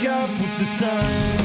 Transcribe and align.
wake 0.00 0.08
up 0.08 0.30
with 0.30 0.58
the 0.58 0.64
sun 0.64 1.40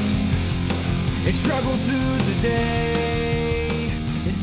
and 1.26 1.34
struggle 1.34 1.76
through 1.76 2.32
the 2.32 2.40
day 2.40 3.90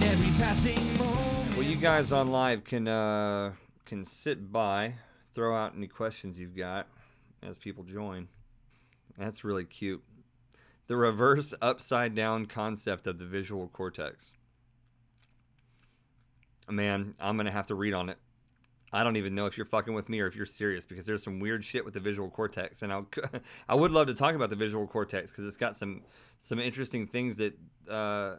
every 0.04 0.32
passing 0.38 0.98
moment. 0.98 1.56
Well, 1.56 1.64
you 1.64 1.76
guys 1.76 2.12
on 2.12 2.32
live 2.32 2.64
can 2.64 2.88
uh, 2.88 3.54
can 3.86 4.06
sit 4.06 4.52
by, 4.52 4.96
throw 5.34 5.56
out 5.56 5.74
any 5.76 5.88
questions 5.88 6.38
you've 6.38 6.56
got 6.56 6.88
as 7.42 7.58
people 7.58 7.84
join. 7.84 8.28
That's 9.18 9.44
really 9.44 9.66
cute. 9.66 10.04
The 10.88 10.96
reverse 10.96 11.54
upside 11.62 12.14
down 12.14 12.46
concept 12.46 13.08
of 13.08 13.18
the 13.18 13.26
visual 13.26 13.68
cortex. 13.68 14.34
Man, 16.70 17.16
I'm 17.20 17.36
gonna 17.38 17.52
have 17.52 17.68
to 17.68 17.76
read 17.76 17.94
on 17.94 18.10
it. 18.10 18.18
I 18.94 19.04
don't 19.04 19.18
even 19.18 19.34
know 19.34 19.48
if 19.48 19.58
you're 19.58 19.66
fucking 19.66 19.94
with 19.94 20.08
me 20.08 20.20
or 20.20 20.28
if 20.28 20.36
you're 20.36 20.46
serious 20.46 20.86
because 20.86 21.08
there's 21.08 21.24
some 21.24 21.40
weird 21.40 21.66
shit 21.66 21.84
with 21.84 21.96
the 21.96 22.00
visual 22.00 22.30
cortex, 22.30 22.84
and 22.84 22.94
I 22.94 23.02
I 23.70 23.76
would 23.76 23.92
love 23.92 24.08
to 24.08 24.14
talk 24.14 24.36
about 24.36 24.52
the 24.52 24.56
visual 24.56 24.86
cortex 24.86 25.32
because 25.32 25.46
it's 25.46 25.58
got 25.58 25.76
some 25.76 26.04
some 26.40 26.60
interesting 26.60 27.08
things 27.08 27.38
that 27.38 27.58
uh, 27.90 28.36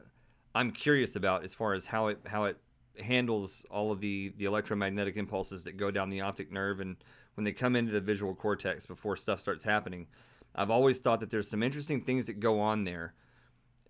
I'm 0.54 0.70
curious 0.70 1.16
about 1.16 1.44
as 1.44 1.52
far 1.52 1.74
as 1.74 1.84
how 1.84 2.06
it 2.06 2.20
how 2.24 2.44
it 2.44 2.56
handles 3.00 3.66
all 3.68 3.90
of 3.90 4.00
the 4.00 4.32
the 4.36 4.44
electromagnetic 4.44 5.16
impulses 5.16 5.64
that 5.64 5.76
go 5.76 5.90
down 5.90 6.08
the 6.08 6.20
optic 6.20 6.52
nerve 6.52 6.80
and 6.80 6.96
when 7.34 7.44
they 7.44 7.52
come 7.52 7.74
into 7.74 7.90
the 7.90 8.00
visual 8.00 8.32
cortex 8.32 8.86
before 8.86 9.16
stuff 9.16 9.40
starts 9.40 9.64
happening. 9.64 10.06
I've 10.54 10.70
always 10.70 11.00
thought 11.00 11.18
that 11.18 11.30
there's 11.30 11.50
some 11.50 11.64
interesting 11.64 12.00
things 12.00 12.26
that 12.26 12.38
go 12.38 12.60
on 12.60 12.84
there, 12.84 13.14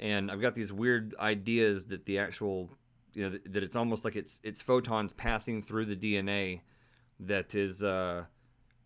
and 0.01 0.31
I've 0.31 0.41
got 0.41 0.55
these 0.55 0.73
weird 0.73 1.15
ideas 1.21 1.85
that 1.87 2.07
the 2.07 2.19
actual 2.19 2.71
you 3.15 3.23
know 3.31 3.39
that, 3.47 3.63
it's 3.63 3.77
almost 3.77 4.05
like 4.05 4.17
it's 4.17 4.41
it's 4.43 4.61
photons 4.61 5.13
passing 5.13 5.63
through 5.63 5.87
the 5.87 5.97
DNA 5.97 6.61
that 7.21 7.55
is 7.55 7.83
uh 7.83 8.25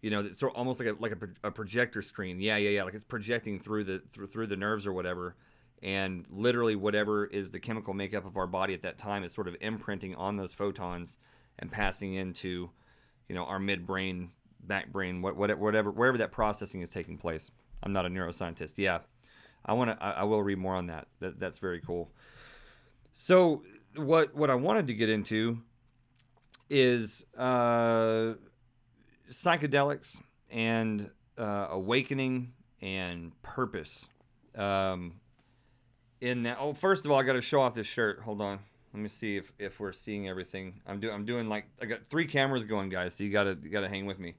you 0.03 0.11
know 0.11 0.21
it's 0.21 0.39
sort 0.39 0.53
of 0.53 0.59
almost 0.59 0.81
like 0.81 0.89
a 0.89 0.97
like 1.01 1.13
a, 1.13 1.49
a 1.49 1.51
projector 1.51 2.03
screen. 2.03 2.41
Yeah 2.41 2.57
yeah 2.57 2.71
yeah 2.71 2.83
like 2.85 2.95
it's 2.95 3.05
projecting 3.05 3.59
through 3.59 3.85
the 3.85 4.03
through, 4.11 4.27
through 4.27 4.47
the 4.49 4.57
nerves 4.57 4.87
or 4.87 4.93
whatever. 4.93 5.37
And 5.83 6.27
literally 6.29 6.75
whatever 6.75 7.27
is 7.27 7.51
the 7.51 7.61
chemical 7.61 7.95
makeup 7.95 8.27
of 8.27 8.37
our 8.37 8.49
body 8.49 8.75
at 8.75 8.83
that 8.83 8.99
time 8.99 9.23
is 9.23 9.33
sort 9.33 9.49
of 9.49 9.57
imprinting 9.61 10.15
on 10.17 10.37
those 10.37 10.53
photons 10.53 11.19
and 11.61 11.71
passing 11.71 12.15
into 12.15 12.71
you 13.29 13.35
know 13.35 13.45
our 13.45 13.59
midbrain 13.59 14.31
back 14.61 14.93
brain 14.93 15.23
what 15.23 15.37
whatever 15.37 15.61
whatever 15.61 15.91
wherever 15.91 16.19
that 16.19 16.33
processing 16.33 16.81
is 16.81 16.89
taking 16.89 17.17
place. 17.17 17.51
I'm 17.83 17.93
not 17.93 18.07
a 18.07 18.09
neuroscientist. 18.09 18.75
Yeah. 18.77 19.01
I 19.65 19.73
want 19.73 19.91
to 19.91 20.03
I, 20.03 20.11
I 20.11 20.23
will 20.25 20.43
read 20.43 20.59
more 20.59 20.75
on 20.75 20.87
that. 20.87 21.09
that 21.21 21.39
that's 21.39 21.59
very 21.59 21.81
cool. 21.81 22.11
So 23.13 23.63
what 23.99 24.35
what 24.35 24.51
I 24.51 24.55
wanted 24.55 24.87
to 24.89 24.95
get 24.95 25.09
into 25.09 25.59
is 26.71 27.25
uh, 27.37 28.35
psychedelics 29.31 30.21
and 30.51 31.11
uh, 31.37 31.69
awakening 31.71 32.53
and 32.81 33.33
purpose. 33.43 34.07
Um, 34.55 35.15
in 36.21 36.43
that, 36.45 36.59
oh, 36.61 36.73
first 36.73 37.05
of 37.05 37.13
all, 37.13 37.19
I 37.19 37.23
got 37.23 37.35
to 37.35 37.41
show 37.41 37.61
off 37.61 37.75
this 37.75 37.87
shirt. 37.87 38.21
Hold 38.21 38.41
on, 38.41 38.59
let 38.93 39.01
me 39.01 39.09
see 39.09 39.37
if, 39.37 39.53
if 39.59 39.79
we're 39.79 39.93
seeing 39.93 40.29
everything. 40.29 40.81
I'm 40.87 41.01
doing 41.01 41.15
I'm 41.15 41.25
doing 41.25 41.49
like 41.49 41.67
I 41.81 41.87
got 41.87 42.07
three 42.07 42.27
cameras 42.27 42.65
going, 42.65 42.89
guys. 42.89 43.15
So 43.15 43.25
you 43.25 43.31
gotta 43.31 43.57
you 43.63 43.71
gotta 43.71 43.89
hang 43.89 44.07
with 44.07 44.19
me. 44.19 44.35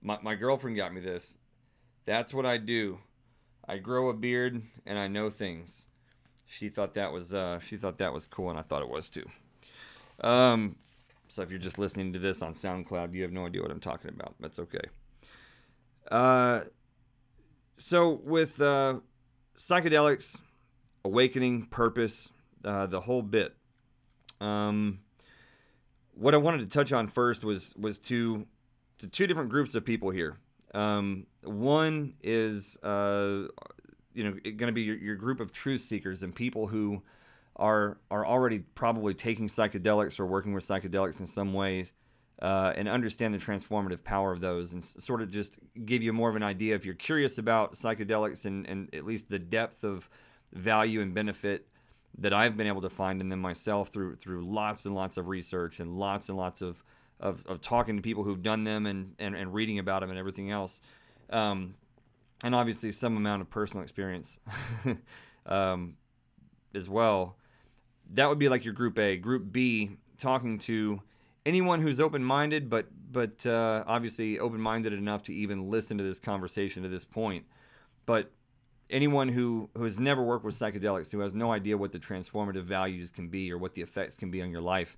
My 0.00 0.18
my 0.22 0.34
girlfriend 0.34 0.76
got 0.76 0.94
me 0.94 1.00
this. 1.00 1.38
That's 2.04 2.34
what 2.34 2.46
I 2.46 2.56
do. 2.56 2.98
I 3.66 3.78
grow 3.78 4.08
a 4.08 4.14
beard 4.14 4.62
and 4.86 4.98
I 4.98 5.06
know 5.06 5.30
things 5.30 5.86
she 6.52 6.68
thought 6.68 6.94
that 6.94 7.12
was 7.12 7.32
uh, 7.32 7.58
she 7.60 7.76
thought 7.76 7.98
that 7.98 8.12
was 8.12 8.26
cool, 8.26 8.50
and 8.50 8.58
I 8.58 8.62
thought 8.62 8.82
it 8.82 8.88
was 8.88 9.08
too. 9.08 9.24
Um, 10.20 10.76
so 11.28 11.40
if 11.40 11.50
you're 11.50 11.58
just 11.58 11.78
listening 11.78 12.12
to 12.12 12.18
this 12.18 12.42
on 12.42 12.52
SoundCloud, 12.52 13.14
you 13.14 13.22
have 13.22 13.32
no 13.32 13.46
idea 13.46 13.62
what 13.62 13.70
I'm 13.70 13.80
talking 13.80 14.10
about. 14.10 14.34
That's 14.38 14.58
okay. 14.58 14.84
Uh, 16.10 16.60
so 17.78 18.20
with 18.22 18.60
uh, 18.60 18.96
psychedelics, 19.58 20.42
awakening, 21.06 21.66
purpose, 21.66 22.28
uh, 22.64 22.86
the 22.86 23.00
whole 23.00 23.22
bit. 23.22 23.56
Um, 24.40 25.00
what 26.14 26.34
I 26.34 26.36
wanted 26.36 26.58
to 26.58 26.66
touch 26.66 26.92
on 26.92 27.08
first 27.08 27.44
was 27.44 27.74
was 27.76 27.98
to 28.00 28.46
to 28.98 29.08
two 29.08 29.26
different 29.26 29.48
groups 29.48 29.74
of 29.74 29.86
people 29.86 30.10
here. 30.10 30.36
Um, 30.74 31.26
one 31.42 32.14
is 32.22 32.76
uh, 32.82 33.44
you 34.14 34.24
know 34.24 34.32
going 34.32 34.66
to 34.68 34.72
be 34.72 34.82
your, 34.82 34.96
your 34.96 35.16
group 35.16 35.40
of 35.40 35.52
truth 35.52 35.82
seekers 35.82 36.22
and 36.22 36.34
people 36.34 36.66
who 36.66 37.02
are 37.56 37.98
are 38.10 38.26
already 38.26 38.60
probably 38.74 39.14
taking 39.14 39.48
psychedelics 39.48 40.18
or 40.18 40.26
working 40.26 40.52
with 40.52 40.66
psychedelics 40.66 41.20
in 41.20 41.26
some 41.26 41.52
ways 41.52 41.92
uh, 42.40 42.72
and 42.76 42.88
understand 42.88 43.32
the 43.34 43.38
transformative 43.38 44.02
power 44.02 44.32
of 44.32 44.40
those 44.40 44.72
and 44.72 44.84
sort 44.84 45.22
of 45.22 45.30
just 45.30 45.58
give 45.84 46.02
you 46.02 46.12
more 46.12 46.28
of 46.28 46.36
an 46.36 46.42
idea 46.42 46.74
if 46.74 46.84
you're 46.84 46.94
curious 46.94 47.38
about 47.38 47.74
psychedelics 47.74 48.46
and, 48.46 48.66
and 48.66 48.92
at 48.94 49.04
least 49.04 49.28
the 49.28 49.38
depth 49.38 49.84
of 49.84 50.08
value 50.52 51.00
and 51.00 51.14
benefit 51.14 51.68
that 52.18 52.32
I've 52.32 52.56
been 52.56 52.66
able 52.66 52.82
to 52.82 52.90
find 52.90 53.20
in 53.20 53.28
them 53.28 53.40
myself 53.40 53.88
through 53.90 54.16
through 54.16 54.44
lots 54.44 54.86
and 54.86 54.94
lots 54.94 55.16
of 55.16 55.28
research 55.28 55.80
and 55.80 55.98
lots 55.98 56.28
and 56.28 56.36
lots 56.36 56.62
of 56.62 56.82
of, 57.22 57.46
of 57.46 57.60
talking 57.60 57.96
to 57.96 58.02
people 58.02 58.24
who've 58.24 58.42
done 58.42 58.64
them 58.64 58.84
and, 58.84 59.14
and, 59.18 59.36
and 59.36 59.54
reading 59.54 59.78
about 59.78 60.00
them 60.00 60.10
and 60.10 60.18
everything 60.18 60.50
else. 60.50 60.80
Um, 61.30 61.74
and 62.44 62.54
obviously 62.54 62.92
some 62.92 63.16
amount 63.16 63.42
of 63.42 63.50
personal 63.50 63.82
experience 63.82 64.38
um, 65.46 65.96
as 66.74 66.88
well. 66.88 67.36
That 68.14 68.28
would 68.28 68.38
be 68.38 68.48
like 68.48 68.64
your 68.64 68.74
group 68.74 68.98
A. 68.98 69.16
Group 69.16 69.52
B, 69.52 69.96
talking 70.18 70.58
to 70.60 71.00
anyone 71.46 71.80
who's 71.80 72.00
open-minded, 72.00 72.68
but 72.68 72.86
but 73.10 73.44
uh, 73.44 73.84
obviously 73.86 74.38
open-minded 74.38 74.92
enough 74.92 75.22
to 75.24 75.34
even 75.34 75.70
listen 75.70 75.98
to 75.98 76.04
this 76.04 76.18
conversation 76.18 76.82
to 76.82 76.88
this 76.88 77.04
point. 77.04 77.44
But 78.06 78.30
anyone 78.90 79.28
who 79.28 79.70
who 79.76 79.84
has 79.84 79.98
never 79.98 80.22
worked 80.22 80.44
with 80.44 80.58
psychedelics, 80.58 81.10
who 81.10 81.20
has 81.20 81.34
no 81.34 81.52
idea 81.52 81.76
what 81.76 81.92
the 81.92 81.98
transformative 81.98 82.64
values 82.64 83.10
can 83.10 83.28
be 83.28 83.52
or 83.52 83.58
what 83.58 83.74
the 83.74 83.82
effects 83.82 84.16
can 84.16 84.30
be 84.30 84.42
on 84.42 84.50
your 84.50 84.60
life, 84.60 84.96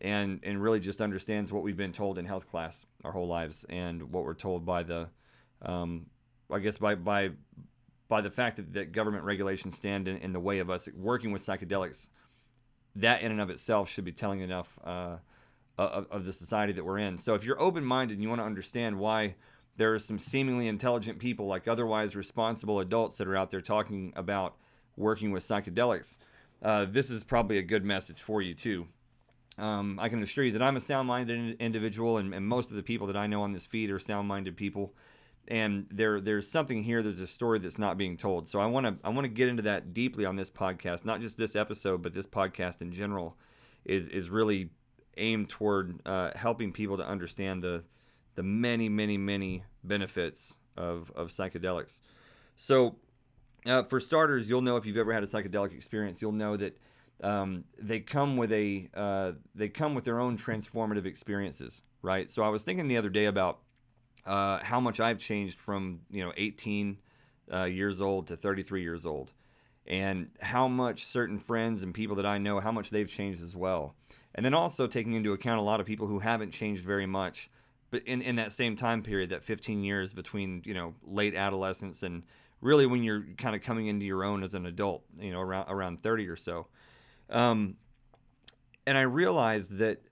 and 0.00 0.40
and 0.42 0.62
really 0.62 0.80
just 0.80 1.00
understands 1.00 1.52
what 1.52 1.62
we've 1.62 1.76
been 1.76 1.92
told 1.92 2.18
in 2.18 2.26
health 2.26 2.50
class 2.50 2.86
our 3.04 3.12
whole 3.12 3.28
lives 3.28 3.64
and 3.68 4.12
what 4.12 4.24
we're 4.24 4.34
told 4.34 4.64
by 4.64 4.82
the 4.82 5.08
um, 5.62 6.06
I 6.52 6.58
guess 6.58 6.78
by 6.78 6.94
by 6.94 7.30
by 8.08 8.20
the 8.20 8.30
fact 8.30 8.56
that, 8.56 8.72
that 8.74 8.92
government 8.92 9.24
regulations 9.24 9.76
stand 9.76 10.06
in, 10.06 10.18
in 10.18 10.32
the 10.32 10.40
way 10.40 10.58
of 10.58 10.68
us 10.68 10.88
working 10.94 11.32
with 11.32 11.44
psychedelics, 11.44 12.08
that 12.94 13.22
in 13.22 13.32
and 13.32 13.40
of 13.40 13.48
itself 13.48 13.88
should 13.88 14.04
be 14.04 14.12
telling 14.12 14.40
enough 14.40 14.78
uh, 14.84 15.16
of, 15.78 16.06
of 16.10 16.24
the 16.26 16.32
society 16.32 16.74
that 16.74 16.84
we're 16.84 16.98
in. 16.98 17.16
So 17.16 17.34
if 17.34 17.44
you're 17.44 17.60
open 17.60 17.84
minded 17.84 18.14
and 18.14 18.22
you 18.22 18.28
want 18.28 18.40
to 18.40 18.44
understand 18.44 18.98
why 18.98 19.36
there 19.78 19.94
are 19.94 19.98
some 19.98 20.18
seemingly 20.18 20.68
intelligent 20.68 21.18
people, 21.18 21.46
like 21.46 21.66
otherwise 21.66 22.14
responsible 22.14 22.80
adults, 22.80 23.16
that 23.16 23.26
are 23.26 23.36
out 23.36 23.50
there 23.50 23.62
talking 23.62 24.12
about 24.14 24.56
working 24.96 25.32
with 25.32 25.42
psychedelics, 25.42 26.18
uh, 26.62 26.84
this 26.84 27.10
is 27.10 27.24
probably 27.24 27.56
a 27.56 27.62
good 27.62 27.84
message 27.84 28.20
for 28.20 28.42
you 28.42 28.52
too. 28.52 28.86
Um, 29.58 29.98
I 29.98 30.08
can 30.08 30.22
assure 30.22 30.44
you 30.44 30.52
that 30.52 30.62
I'm 30.62 30.76
a 30.76 30.80
sound 30.80 31.08
minded 31.08 31.56
individual, 31.60 32.18
and, 32.18 32.34
and 32.34 32.46
most 32.46 32.70
of 32.70 32.76
the 32.76 32.82
people 32.82 33.06
that 33.06 33.16
I 33.16 33.26
know 33.26 33.42
on 33.42 33.52
this 33.52 33.66
feed 33.66 33.90
are 33.90 33.98
sound 33.98 34.28
minded 34.28 34.56
people 34.56 34.94
and 35.48 35.86
there 35.90 36.20
there's 36.20 36.48
something 36.48 36.82
here 36.82 37.02
there's 37.02 37.20
a 37.20 37.26
story 37.26 37.58
that's 37.58 37.78
not 37.78 37.98
being 37.98 38.16
told. 38.16 38.48
So 38.48 38.60
i 38.60 38.66
want 38.66 38.86
to 38.86 38.96
i 39.06 39.08
want 39.08 39.24
to 39.24 39.28
get 39.28 39.48
into 39.48 39.62
that 39.62 39.92
deeply 39.92 40.24
on 40.24 40.36
this 40.36 40.50
podcast 40.50 41.04
not 41.04 41.20
just 41.20 41.36
this 41.36 41.56
episode 41.56 42.02
but 42.02 42.12
this 42.12 42.26
podcast 42.26 42.80
in 42.80 42.92
general 42.92 43.36
is 43.84 44.08
is 44.08 44.30
really 44.30 44.70
aimed 45.16 45.48
toward 45.48 46.00
uh, 46.06 46.30
helping 46.34 46.72
people 46.72 46.96
to 46.96 47.06
understand 47.06 47.62
the 47.62 47.82
the 48.34 48.42
many 48.42 48.88
many 48.88 49.18
many 49.18 49.64
benefits 49.84 50.54
of 50.76 51.10
of 51.14 51.28
psychedelics. 51.28 52.00
So 52.56 52.96
uh, 53.66 53.82
for 53.84 54.00
starters 54.00 54.48
you'll 54.48 54.62
know 54.62 54.76
if 54.76 54.86
you've 54.86 54.96
ever 54.96 55.12
had 55.12 55.22
a 55.22 55.26
psychedelic 55.26 55.74
experience 55.74 56.22
you'll 56.22 56.32
know 56.32 56.56
that 56.56 56.78
um, 57.22 57.64
they 57.78 58.00
come 58.00 58.36
with 58.36 58.52
a 58.52 58.88
uh, 58.94 59.32
they 59.54 59.68
come 59.68 59.94
with 59.94 60.04
their 60.04 60.18
own 60.20 60.38
transformative 60.38 61.04
experiences 61.04 61.82
right? 62.02 62.30
So 62.30 62.42
i 62.42 62.48
was 62.48 62.62
thinking 62.62 62.88
the 62.88 62.96
other 62.96 63.10
day 63.10 63.26
about 63.26 63.60
uh, 64.26 64.58
how 64.62 64.80
much 64.80 65.00
I've 65.00 65.18
changed 65.18 65.58
from 65.58 66.00
you 66.10 66.24
know 66.24 66.32
18 66.36 66.98
uh, 67.52 67.64
years 67.64 68.00
old 68.00 68.28
to 68.28 68.36
33 68.36 68.82
years 68.82 69.04
old, 69.04 69.32
and 69.86 70.30
how 70.40 70.68
much 70.68 71.06
certain 71.06 71.38
friends 71.38 71.82
and 71.82 71.92
people 71.92 72.16
that 72.16 72.26
I 72.26 72.38
know 72.38 72.60
how 72.60 72.72
much 72.72 72.90
they've 72.90 73.10
changed 73.10 73.42
as 73.42 73.56
well, 73.56 73.94
and 74.34 74.44
then 74.44 74.54
also 74.54 74.86
taking 74.86 75.14
into 75.14 75.32
account 75.32 75.60
a 75.60 75.64
lot 75.64 75.80
of 75.80 75.86
people 75.86 76.06
who 76.06 76.20
haven't 76.20 76.52
changed 76.52 76.84
very 76.84 77.06
much, 77.06 77.50
but 77.90 78.02
in 78.04 78.22
in 78.22 78.36
that 78.36 78.52
same 78.52 78.76
time 78.76 79.02
period, 79.02 79.30
that 79.30 79.42
15 79.42 79.82
years 79.82 80.12
between 80.12 80.62
you 80.64 80.74
know 80.74 80.94
late 81.04 81.34
adolescence 81.34 82.02
and 82.02 82.22
really 82.60 82.86
when 82.86 83.02
you're 83.02 83.26
kind 83.38 83.56
of 83.56 83.62
coming 83.62 83.88
into 83.88 84.06
your 84.06 84.22
own 84.22 84.44
as 84.44 84.54
an 84.54 84.66
adult, 84.66 85.02
you 85.18 85.32
know 85.32 85.40
around 85.40 85.66
around 85.68 86.02
30 86.02 86.28
or 86.28 86.36
so, 86.36 86.68
um, 87.28 87.76
and 88.86 88.96
I 88.96 89.02
realized 89.02 89.78
that 89.78 90.02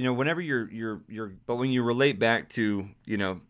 you 0.00 0.06
know, 0.06 0.14
whenever 0.14 0.40
you're 0.40 0.70
you're 0.70 1.02
you're, 1.10 1.32
but 1.44 1.56
when 1.56 1.68
you 1.68 1.82
relate 1.82 2.18
back 2.18 2.48
to 2.48 2.88
you 3.04 3.18
know, 3.18 3.42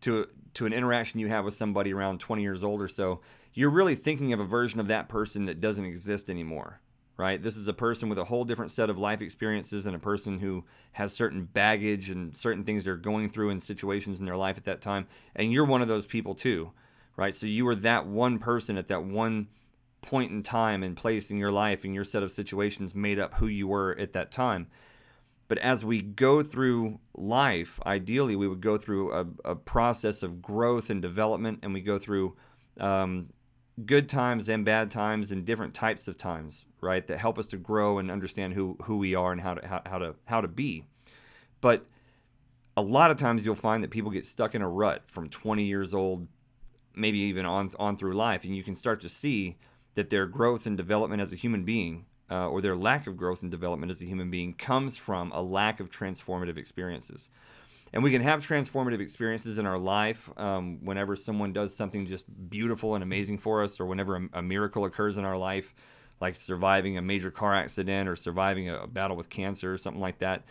to 0.00 0.26
to 0.54 0.66
an 0.66 0.72
interaction 0.72 1.20
you 1.20 1.28
have 1.28 1.44
with 1.44 1.54
somebody 1.54 1.94
around 1.94 2.18
20 2.18 2.42
years 2.42 2.64
old 2.64 2.82
or 2.82 2.88
so, 2.88 3.20
you're 3.52 3.70
really 3.70 3.94
thinking 3.94 4.32
of 4.32 4.40
a 4.40 4.44
version 4.44 4.80
of 4.80 4.88
that 4.88 5.08
person 5.08 5.44
that 5.44 5.60
doesn't 5.60 5.84
exist 5.84 6.30
anymore, 6.30 6.80
right? 7.16 7.40
This 7.40 7.56
is 7.56 7.68
a 7.68 7.72
person 7.72 8.08
with 8.08 8.18
a 8.18 8.24
whole 8.24 8.44
different 8.44 8.72
set 8.72 8.90
of 8.90 8.98
life 8.98 9.20
experiences 9.20 9.86
and 9.86 9.94
a 9.94 10.00
person 10.00 10.40
who 10.40 10.64
has 10.94 11.12
certain 11.12 11.44
baggage 11.44 12.10
and 12.10 12.36
certain 12.36 12.64
things 12.64 12.82
they're 12.82 12.96
going 12.96 13.28
through 13.28 13.50
and 13.50 13.62
situations 13.62 14.18
in 14.18 14.26
their 14.26 14.36
life 14.36 14.58
at 14.58 14.64
that 14.64 14.80
time, 14.80 15.06
and 15.36 15.52
you're 15.52 15.64
one 15.64 15.80
of 15.80 15.86
those 15.86 16.06
people 16.06 16.34
too, 16.34 16.72
right? 17.16 17.36
So 17.36 17.46
you 17.46 17.64
were 17.64 17.76
that 17.76 18.04
one 18.04 18.40
person 18.40 18.78
at 18.78 18.88
that 18.88 19.04
one 19.04 19.46
point 20.02 20.32
in 20.32 20.42
time 20.42 20.82
and 20.82 20.96
place 20.96 21.30
in 21.30 21.36
your 21.36 21.52
life 21.52 21.84
and 21.84 21.94
your 21.94 22.04
set 22.04 22.24
of 22.24 22.32
situations 22.32 22.96
made 22.96 23.20
up 23.20 23.34
who 23.34 23.46
you 23.46 23.68
were 23.68 23.96
at 23.96 24.12
that 24.14 24.32
time. 24.32 24.66
But 25.46 25.58
as 25.58 25.84
we 25.84 26.00
go 26.00 26.42
through 26.42 27.00
life, 27.14 27.78
ideally, 27.84 28.34
we 28.34 28.48
would 28.48 28.60
go 28.60 28.78
through 28.78 29.12
a, 29.12 29.26
a 29.44 29.54
process 29.54 30.22
of 30.22 30.40
growth 30.40 30.90
and 30.90 31.02
development, 31.02 31.60
and 31.62 31.74
we 31.74 31.80
go 31.80 31.98
through 31.98 32.34
um, 32.80 33.28
good 33.84 34.08
times 34.08 34.48
and 34.48 34.64
bad 34.64 34.90
times 34.90 35.30
and 35.30 35.44
different 35.44 35.74
types 35.74 36.08
of 36.08 36.16
times, 36.16 36.64
right? 36.80 37.06
That 37.06 37.18
help 37.18 37.38
us 37.38 37.46
to 37.48 37.56
grow 37.56 37.98
and 37.98 38.10
understand 38.10 38.54
who 38.54 38.76
who 38.84 38.96
we 38.96 39.14
are 39.14 39.32
and 39.32 39.40
how 39.40 39.54
to 39.54 39.66
how, 39.66 39.82
how 39.84 39.98
to 39.98 40.14
how 40.24 40.40
to 40.40 40.48
be. 40.48 40.84
But 41.60 41.86
a 42.76 42.82
lot 42.82 43.10
of 43.10 43.16
times 43.16 43.44
you'll 43.44 43.54
find 43.54 43.84
that 43.84 43.90
people 43.90 44.10
get 44.10 44.26
stuck 44.26 44.54
in 44.54 44.62
a 44.62 44.68
rut 44.68 45.04
from 45.06 45.28
20 45.28 45.64
years 45.64 45.94
old, 45.94 46.26
maybe 46.94 47.18
even 47.18 47.44
on 47.44 47.70
on 47.78 47.96
through 47.96 48.14
life, 48.14 48.44
and 48.44 48.56
you 48.56 48.62
can 48.62 48.76
start 48.76 49.00
to 49.02 49.08
see 49.08 49.58
that 49.94 50.10
their 50.10 50.26
growth 50.26 50.66
and 50.66 50.76
development 50.76 51.22
as 51.22 51.32
a 51.32 51.36
human 51.36 51.64
being, 51.64 52.06
uh, 52.30 52.48
or 52.48 52.60
their 52.60 52.76
lack 52.76 53.06
of 53.06 53.16
growth 53.16 53.42
and 53.42 53.50
development 53.50 53.90
as 53.90 54.00
a 54.02 54.06
human 54.06 54.30
being, 54.30 54.54
comes 54.54 54.96
from 54.96 55.30
a 55.32 55.42
lack 55.42 55.80
of 55.80 55.90
transformative 55.90 56.56
experiences. 56.56 57.30
And 57.92 58.02
we 58.02 58.10
can 58.10 58.22
have 58.22 58.44
transformative 58.44 59.00
experiences 59.00 59.58
in 59.58 59.66
our 59.66 59.78
life 59.78 60.28
um, 60.36 60.84
whenever 60.84 61.14
someone 61.14 61.52
does 61.52 61.76
something 61.76 62.06
just 62.06 62.26
beautiful 62.50 62.94
and 62.94 63.04
amazing 63.04 63.38
for 63.38 63.62
us, 63.62 63.78
or 63.78 63.86
whenever 63.86 64.16
a, 64.16 64.28
a, 64.38 64.42
miracle 64.42 64.84
occurs 64.84 65.16
in 65.16 65.24
our 65.24 65.38
life, 65.38 65.74
like 66.20 66.34
surviving 66.34 66.98
a 66.98 67.02
major 67.02 67.30
car 67.30 67.54
accident 67.54 68.08
or 68.08 68.16
surviving 68.16 68.68
a, 68.68 68.82
a 68.82 68.86
battle 68.86 69.16
with 69.16 69.30
cancer 69.30 69.72
or 69.72 69.78
something 69.78 70.00
like 70.00 70.18
that. 70.18 70.42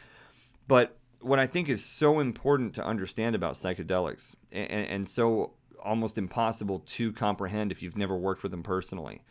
But 0.67 0.95
what 1.19 1.39
I 1.39 1.47
think 1.47 1.69
is 1.69 1.83
so 1.83 2.19
important 2.19 2.75
to 2.75 2.85
understand 2.85 3.35
about 3.35 3.55
psychedelics 3.55 4.35
and, 4.51 4.69
and 4.69 5.07
so 5.07 5.53
almost 5.83 6.17
impossible 6.17 6.79
to 6.79 7.11
comprehend 7.11 7.71
if 7.71 7.83
you've 7.83 7.97
never 7.97 8.15
worked 8.15 8.43
with 8.43 8.51
them 8.51 8.63
personally 8.63 9.21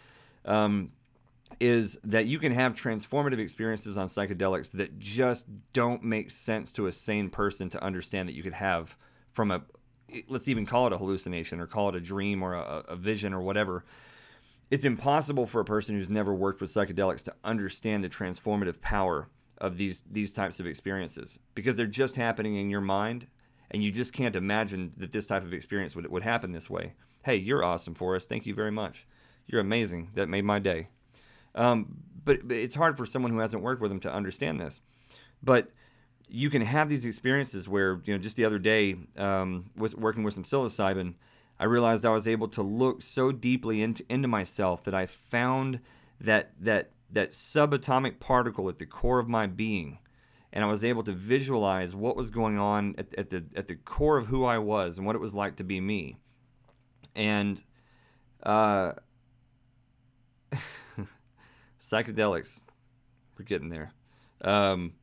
um, 0.44 0.90
is 1.60 1.98
that 2.04 2.26
you 2.26 2.38
can 2.38 2.52
have 2.52 2.74
transformative 2.74 3.38
experiences 3.38 3.96
on 3.96 4.08
psychedelics 4.08 4.72
that 4.72 4.98
just 4.98 5.46
don't 5.72 6.02
make 6.02 6.30
sense 6.30 6.72
to 6.72 6.86
a 6.86 6.92
sane 6.92 7.30
person 7.30 7.68
to 7.70 7.82
understand 7.82 8.28
that 8.28 8.34
you 8.34 8.42
could 8.42 8.52
have 8.52 8.96
from 9.32 9.50
a 9.50 9.62
let's 10.28 10.48
even 10.48 10.66
call 10.66 10.86
it 10.86 10.92
a 10.92 10.98
hallucination 10.98 11.60
or 11.60 11.66
call 11.66 11.88
it 11.88 11.94
a 11.94 12.00
dream 12.00 12.42
or 12.42 12.54
a, 12.54 12.84
a 12.88 12.96
vision 12.96 13.32
or 13.32 13.40
whatever. 13.40 13.84
It's 14.70 14.84
impossible 14.84 15.46
for 15.46 15.60
a 15.60 15.64
person 15.64 15.94
who's 15.94 16.10
never 16.10 16.34
worked 16.34 16.60
with 16.60 16.72
psychedelics 16.72 17.24
to 17.24 17.34
understand 17.44 18.04
the 18.04 18.08
transformative 18.08 18.80
power 18.80 19.28
of 19.58 19.76
these 19.76 20.02
these 20.10 20.32
types 20.32 20.60
of 20.60 20.66
experiences 20.66 21.38
because 21.54 21.76
they're 21.76 21.86
just 21.86 22.16
happening 22.16 22.56
in 22.56 22.68
your 22.68 22.80
mind 22.80 23.26
and 23.70 23.82
you 23.82 23.90
just 23.90 24.12
can't 24.12 24.36
imagine 24.36 24.92
that 24.96 25.12
this 25.12 25.26
type 25.26 25.44
of 25.44 25.54
experience 25.54 25.94
would, 25.94 26.06
would 26.10 26.22
happen 26.22 26.52
this 26.52 26.68
way. 26.68 26.94
Hey 27.24 27.36
you're 27.36 27.64
awesome 27.64 27.94
for 27.94 28.16
us 28.16 28.26
thank 28.26 28.44
you 28.44 28.54
very 28.54 28.72
much. 28.72 29.06
You're 29.46 29.60
amazing. 29.60 30.10
That 30.14 30.28
made 30.28 30.44
my 30.44 30.58
day 30.58 30.88
um, 31.54 31.98
but, 32.24 32.46
but 32.46 32.56
it's 32.56 32.74
hard 32.74 32.96
for 32.96 33.06
someone 33.06 33.32
who 33.32 33.38
hasn't 33.38 33.62
worked 33.62 33.80
with 33.80 33.90
them 33.90 34.00
to 34.00 34.12
understand 34.12 34.60
this 34.60 34.80
but 35.42 35.70
you 36.28 36.48
can 36.48 36.62
have 36.62 36.88
these 36.88 37.04
experiences 37.04 37.68
where 37.68 38.00
you 38.04 38.14
know 38.14 38.18
just 38.18 38.36
the 38.36 38.44
other 38.44 38.58
day 38.58 38.96
um, 39.16 39.70
was 39.76 39.94
working 39.94 40.22
with 40.22 40.34
some 40.34 40.44
psilocybin 40.44 41.14
i 41.58 41.64
realized 41.64 42.06
i 42.06 42.10
was 42.10 42.26
able 42.26 42.48
to 42.48 42.62
look 42.62 43.02
so 43.02 43.32
deeply 43.32 43.82
into, 43.82 44.04
into 44.08 44.28
myself 44.28 44.82
that 44.84 44.94
i 44.94 45.06
found 45.06 45.80
that 46.20 46.52
that 46.60 46.90
that 47.10 47.30
subatomic 47.30 48.18
particle 48.18 48.68
at 48.68 48.78
the 48.78 48.86
core 48.86 49.18
of 49.18 49.28
my 49.28 49.46
being 49.46 49.98
and 50.52 50.64
I 50.64 50.68
was 50.68 50.84
able 50.84 51.02
to 51.04 51.12
visualize 51.12 51.94
what 51.94 52.16
was 52.16 52.30
going 52.30 52.58
on 52.58 52.94
at, 52.98 53.14
at, 53.16 53.30
the 53.30 53.44
at 53.56 53.68
the 53.68 53.74
core 53.74 54.18
of 54.18 54.26
who 54.26 54.44
I 54.44 54.58
was 54.58 54.98
and 54.98 55.06
what 55.06 55.16
it 55.16 55.20
was 55.20 55.32
like 55.32 55.56
to 55.56 55.64
be 55.64 55.80
me. 55.80 56.18
And 57.14 57.62
uh, 58.42 58.92
psychedelics, 61.82 62.62
we're 63.38 63.44
getting 63.44 63.68
there. 63.68 63.92
Um, 64.40 64.94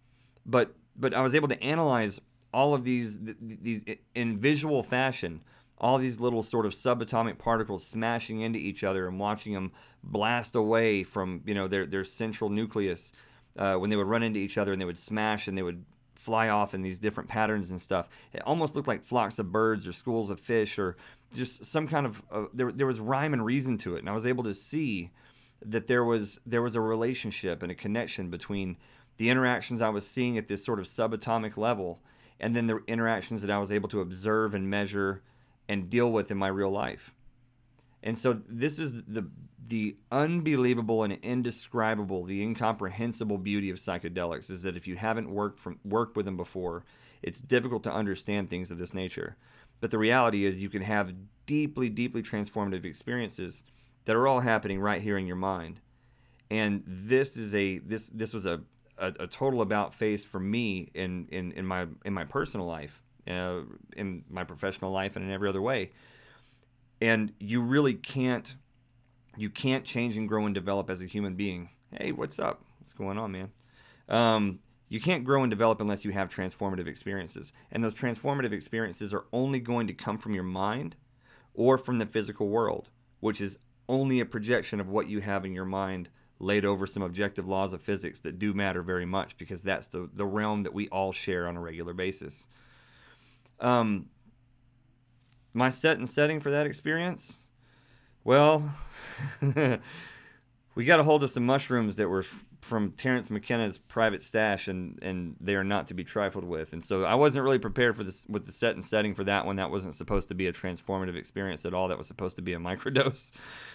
but 0.45 0.73
but 0.95 1.13
I 1.13 1.21
was 1.21 1.35
able 1.35 1.49
to 1.49 1.61
analyze 1.61 2.19
all 2.53 2.73
of 2.73 2.83
these 2.83 3.19
these 3.21 3.83
in 4.15 4.39
visual 4.39 4.81
fashion 4.81 5.41
all 5.81 5.97
these 5.97 6.19
little 6.19 6.43
sort 6.43 6.65
of 6.65 6.73
subatomic 6.73 7.37
particles 7.37 7.85
smashing 7.85 8.41
into 8.41 8.59
each 8.59 8.83
other 8.83 9.07
and 9.07 9.19
watching 9.19 9.53
them 9.53 9.71
blast 10.03 10.55
away 10.55 11.03
from 11.03 11.41
you 11.45 11.53
know 11.53 11.67
their 11.67 11.85
their 11.85 12.03
central 12.03 12.49
nucleus 12.49 13.11
uh, 13.57 13.75
when 13.75 13.89
they 13.89 13.95
would 13.95 14.07
run 14.07 14.23
into 14.23 14.39
each 14.39 14.57
other 14.57 14.71
and 14.71 14.81
they 14.81 14.85
would 14.85 14.97
smash 14.97 15.47
and 15.47 15.57
they 15.57 15.61
would 15.61 15.85
fly 16.15 16.49
off 16.49 16.73
in 16.73 16.81
these 16.81 16.99
different 16.99 17.29
patterns 17.29 17.71
and 17.71 17.79
stuff. 17.79 18.09
It 18.33 18.41
almost 18.45 18.75
looked 18.75 18.89
like 18.89 19.03
flocks 19.03 19.39
of 19.39 19.51
birds 19.53 19.87
or 19.87 19.93
schools 19.93 20.29
of 20.29 20.39
fish 20.39 20.77
or 20.77 20.97
just 21.33 21.63
some 21.65 21.87
kind 21.87 22.05
of 22.05 22.21
uh, 22.31 22.45
there 22.53 22.71
there 22.71 22.87
was 22.87 22.99
rhyme 22.99 23.33
and 23.33 23.45
reason 23.45 23.77
to 23.79 23.95
it, 23.95 23.99
and 23.99 24.09
I 24.09 24.13
was 24.13 24.25
able 24.25 24.43
to 24.43 24.55
see 24.55 25.11
that 25.65 25.87
there 25.87 26.03
was 26.03 26.39
there 26.45 26.61
was 26.61 26.75
a 26.75 26.81
relationship 26.81 27.61
and 27.63 27.71
a 27.71 27.75
connection 27.75 28.29
between 28.29 28.77
the 29.17 29.29
interactions 29.29 29.81
I 29.81 29.89
was 29.89 30.07
seeing 30.07 30.37
at 30.37 30.47
this 30.47 30.63
sort 30.63 30.79
of 30.79 30.85
subatomic 30.85 31.57
level 31.57 31.99
and 32.39 32.55
then 32.55 32.67
the 32.67 32.79
interactions 32.87 33.41
that 33.41 33.51
I 33.51 33.57
was 33.57 33.71
able 33.71 33.89
to 33.89 34.01
observe 34.01 34.53
and 34.53 34.69
measure 34.69 35.21
and 35.67 35.89
deal 35.89 36.11
with 36.11 36.31
in 36.31 36.37
my 36.37 36.47
real 36.47 36.71
life. 36.71 37.13
And 38.01 38.17
so 38.17 38.41
this 38.47 38.79
is 38.79 39.03
the 39.03 39.27
the 39.67 39.97
unbelievable 40.11 41.03
and 41.03 41.13
indescribable, 41.21 42.23
the 42.23 42.41
incomprehensible 42.41 43.37
beauty 43.37 43.69
of 43.69 43.77
psychedelics 43.77 44.49
is 44.49 44.63
that 44.63 44.75
if 44.75 44.87
you 44.87 44.95
haven't 44.95 45.29
worked 45.29 45.59
from 45.59 45.79
worked 45.83 46.15
with 46.15 46.25
them 46.25 46.37
before, 46.37 46.85
it's 47.21 47.39
difficult 47.39 47.83
to 47.83 47.93
understand 47.93 48.49
things 48.49 48.71
of 48.71 48.77
this 48.77 48.93
nature. 48.93 49.35
But 49.79 49.91
the 49.91 49.97
reality 49.97 50.45
is 50.45 50.61
you 50.61 50.69
can 50.69 50.81
have 50.81 51.13
deeply, 51.45 51.89
deeply 51.89 52.23
transformative 52.23 52.85
experiences 52.85 53.63
that 54.09 54.15
are 54.15 54.27
all 54.27 54.39
happening 54.39 54.79
right 54.81 55.03
here 55.03 55.19
in 55.19 55.27
your 55.27 55.35
mind. 55.35 55.79
And 56.49 56.81
this 56.87 57.37
is 57.37 57.53
a 57.53 57.77
this 57.77 58.07
this 58.07 58.33
was 58.33 58.47
a, 58.47 58.59
a, 58.97 59.13
a 59.19 59.27
total 59.27 59.61
about 59.61 59.93
face 59.93 60.25
for 60.25 60.39
me 60.39 60.89
in, 60.95 61.27
in, 61.31 61.51
in 61.51 61.63
my 61.63 61.85
in 62.03 62.11
my 62.15 62.23
personal 62.23 62.65
life 62.65 63.03
uh, 63.29 63.59
in 63.95 64.23
my 64.27 64.43
professional 64.43 64.91
life 64.91 65.15
and 65.15 65.23
in 65.23 65.31
every 65.31 65.47
other 65.47 65.61
way. 65.61 65.91
And 66.99 67.33
you 67.39 67.61
really 67.61 67.93
can't 67.93 68.55
you 69.37 69.51
can't 69.51 69.85
change 69.85 70.17
and 70.17 70.27
grow 70.27 70.47
and 70.47 70.55
develop 70.55 70.89
as 70.89 71.03
a 71.03 71.05
human 71.05 71.35
being. 71.35 71.69
Hey, 71.95 72.11
what's 72.11 72.39
up? 72.39 72.63
What's 72.79 72.93
going 72.93 73.19
on, 73.19 73.31
man? 73.31 73.51
Um, 74.07 74.57
you 74.87 74.99
can't 74.99 75.23
grow 75.23 75.43
and 75.43 75.51
develop 75.51 75.81
unless 75.81 76.03
you 76.03 76.09
have 76.13 76.29
transformative 76.29 76.87
experiences. 76.87 77.53
And 77.71 77.83
those 77.83 77.93
transformative 77.93 78.53
experiences 78.53 79.13
are 79.13 79.25
only 79.31 79.59
going 79.59 79.85
to 79.85 79.93
come 79.93 80.17
from 80.17 80.33
your 80.33 80.45
mind 80.45 80.95
or 81.53 81.77
from 81.77 81.99
the 81.99 82.07
physical 82.07 82.49
world, 82.49 82.89
which 83.19 83.39
is 83.39 83.59
only 83.89 84.21
a 84.21 84.25
projection 84.25 84.79
of 84.79 84.87
what 84.87 85.09
you 85.09 85.19
have 85.19 85.43
in 85.43 85.53
your 85.53 85.65
mind 85.65 86.09
laid 86.39 86.63
over 86.63 86.87
some 86.87 87.03
objective 87.03 87.47
laws 87.47 87.73
of 87.73 87.81
physics 87.81 88.21
that 88.21 88.39
do 88.39 88.53
matter 88.53 88.81
very 88.81 89.05
much 89.05 89.37
because 89.37 89.61
that's 89.61 89.87
the, 89.87 90.09
the 90.13 90.25
realm 90.25 90.63
that 90.63 90.73
we 90.73 90.87
all 90.87 91.11
share 91.11 91.47
on 91.47 91.57
a 91.57 91.59
regular 91.59 91.93
basis. 91.93 92.47
Um, 93.59 94.05
my 95.53 95.69
set 95.69 95.97
and 95.97 96.07
setting 96.07 96.39
for 96.39 96.51
that 96.51 96.65
experience? 96.65 97.39
Well, 98.23 98.73
we 100.75 100.85
got 100.85 100.99
a 100.99 101.03
hold 101.03 101.23
of 101.23 101.31
some 101.31 101.45
mushrooms 101.45 101.97
that 101.97 102.07
were 102.07 102.23
from 102.61 102.91
Terence 102.91 103.29
McKenna's 103.29 103.77
private 103.77 104.21
stash, 104.21 104.67
and 104.67 105.01
and 105.01 105.35
they 105.39 105.55
are 105.55 105.63
not 105.63 105.87
to 105.87 105.93
be 105.93 106.03
trifled 106.03 106.43
with. 106.43 106.73
And 106.73 106.83
so 106.83 107.03
I 107.03 107.15
wasn't 107.15 107.43
really 107.43 107.59
prepared 107.59 107.95
for 107.95 108.03
this 108.03 108.25
with 108.27 108.45
the 108.45 108.51
set 108.51 108.75
and 108.75 108.83
setting 108.83 109.15
for 109.15 109.23
that 109.25 109.45
one. 109.45 109.55
That 109.57 109.71
wasn't 109.71 109.95
supposed 109.95 110.27
to 110.29 110.35
be 110.35 110.47
a 110.47 110.53
transformative 110.53 111.15
experience 111.15 111.65
at 111.65 111.73
all. 111.73 111.87
That 111.87 111.97
was 111.97 112.07
supposed 112.07 112.35
to 112.37 112.41
be 112.41 112.53
a 112.53 112.57
microdose. 112.59 113.31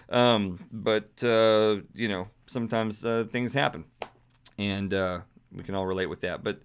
Um, 0.09 0.59
but 0.73 1.23
uh, 1.23 1.81
you 1.95 2.09
know, 2.09 2.29
sometimes 2.47 3.05
uh, 3.05 3.25
things 3.31 3.53
happen, 3.53 3.85
and 4.59 4.93
uh, 4.93 5.21
we 5.53 5.63
can 5.63 5.75
all 5.75 5.87
relate 5.87 6.07
with 6.07 6.21
that. 6.21 6.45
But 6.45 6.61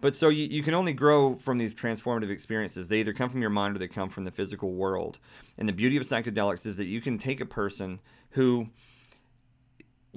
but 0.00 0.14
so 0.14 0.28
you, 0.28 0.46
you 0.46 0.62
can 0.62 0.74
only 0.74 0.92
grow 0.92 1.36
from 1.36 1.58
these 1.58 1.74
transformative 1.74 2.30
experiences. 2.30 2.88
They 2.88 3.00
either 3.00 3.12
come 3.12 3.30
from 3.30 3.40
your 3.40 3.50
mind 3.50 3.76
or 3.76 3.78
they 3.78 3.88
come 3.88 4.08
from 4.08 4.24
the 4.24 4.30
physical 4.30 4.72
world. 4.72 5.18
And 5.56 5.68
the 5.68 5.72
beauty 5.72 5.96
of 5.96 6.04
psychedelics 6.04 6.66
is 6.66 6.76
that 6.76 6.86
you 6.86 7.00
can 7.00 7.18
take 7.18 7.40
a 7.40 7.46
person 7.46 8.00
who 8.30 8.68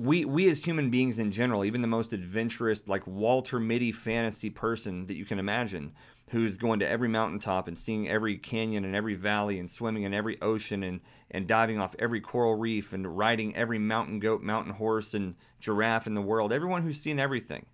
we 0.01 0.25
we 0.25 0.49
as 0.49 0.63
human 0.63 0.89
beings 0.89 1.19
in 1.19 1.31
general, 1.31 1.63
even 1.63 1.81
the 1.81 1.87
most 1.87 2.11
adventurous, 2.11 2.87
like 2.87 3.05
Walter 3.05 3.59
Mitty 3.59 3.91
fantasy 3.91 4.49
person 4.49 5.05
that 5.05 5.13
you 5.13 5.25
can 5.25 5.37
imagine, 5.37 5.93
who's 6.29 6.57
going 6.57 6.79
to 6.79 6.89
every 6.89 7.07
mountaintop 7.07 7.67
and 7.67 7.77
seeing 7.77 8.09
every 8.09 8.37
canyon 8.37 8.83
and 8.83 8.95
every 8.95 9.13
valley 9.13 9.59
and 9.59 9.69
swimming 9.69 10.01
in 10.03 10.13
every 10.13 10.41
ocean 10.41 10.81
and, 10.81 11.01
and 11.29 11.47
diving 11.47 11.79
off 11.79 11.95
every 11.99 12.19
coral 12.19 12.55
reef 12.55 12.93
and 12.93 13.15
riding 13.15 13.55
every 13.55 13.77
mountain 13.77 14.19
goat, 14.19 14.41
mountain 14.41 14.73
horse, 14.73 15.13
and 15.13 15.35
giraffe 15.59 16.07
in 16.07 16.15
the 16.15 16.21
world. 16.21 16.51
Everyone 16.51 16.81
who's 16.81 16.99
seen 16.99 17.19
everything, 17.19 17.67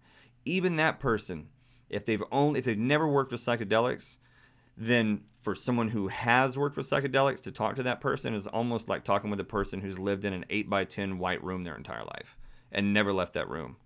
even 0.43 0.75
that 0.75 0.99
person 0.99 1.47
if 1.89 2.03
they've 2.03 2.23
only 2.29 2.59
if 2.59 2.65
they've 2.65 2.77
never 2.77 3.07
worked 3.07 3.31
with 3.31 3.39
psychedelics, 3.39 4.17
then 4.77 5.21
for 5.41 5.55
someone 5.55 5.89
who 5.89 6.07
has 6.07 6.57
worked 6.57 6.77
with 6.77 6.89
psychedelics 6.89 7.41
to 7.41 7.51
talk 7.51 7.75
to 7.75 7.83
that 7.83 8.01
person 8.01 8.33
is 8.33 8.47
almost 8.47 8.87
like 8.87 9.03
talking 9.03 9.29
with 9.29 9.39
a 9.39 9.45
person 9.45 9.81
who's 9.81 9.97
lived 9.97 10.23
in 10.23 10.33
an 10.33 10.45
8 10.49 10.69
by 10.69 10.83
10 10.83 11.17
white 11.17 11.43
room 11.43 11.63
their 11.63 11.75
entire 11.75 12.03
life 12.03 12.37
and 12.71 12.93
never 12.93 13.11
left 13.11 13.33
that 13.33 13.49
room. 13.49 13.77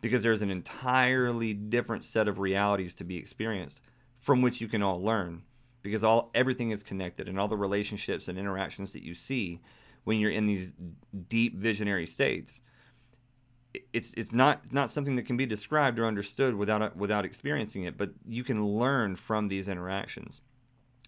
Because 0.00 0.22
there's 0.22 0.42
an 0.42 0.50
entirely 0.50 1.52
different 1.52 2.04
set 2.04 2.28
of 2.28 2.38
realities 2.38 2.94
to 2.96 3.04
be 3.04 3.16
experienced 3.16 3.80
from 4.20 4.42
which 4.42 4.60
you 4.60 4.68
can 4.68 4.82
all 4.82 5.02
learn 5.02 5.42
because 5.82 6.02
all 6.02 6.30
everything 6.34 6.70
is 6.70 6.82
connected 6.82 7.28
and 7.28 7.38
all 7.38 7.48
the 7.48 7.56
relationships 7.56 8.28
and 8.28 8.38
interactions 8.38 8.92
that 8.92 9.04
you 9.04 9.14
see 9.14 9.60
when 10.04 10.18
you're 10.18 10.30
in 10.30 10.46
these 10.46 10.72
deep 11.28 11.56
visionary 11.56 12.06
states 12.06 12.60
it's 13.92 14.12
it's 14.14 14.32
not 14.32 14.72
not 14.72 14.90
something 14.90 15.16
that 15.16 15.26
can 15.26 15.36
be 15.36 15.46
described 15.46 15.98
or 15.98 16.06
understood 16.06 16.54
without 16.54 16.96
without 16.96 17.24
experiencing 17.24 17.84
it 17.84 17.96
but 17.96 18.10
you 18.26 18.44
can 18.44 18.64
learn 18.64 19.16
from 19.16 19.48
these 19.48 19.68
interactions. 19.68 20.40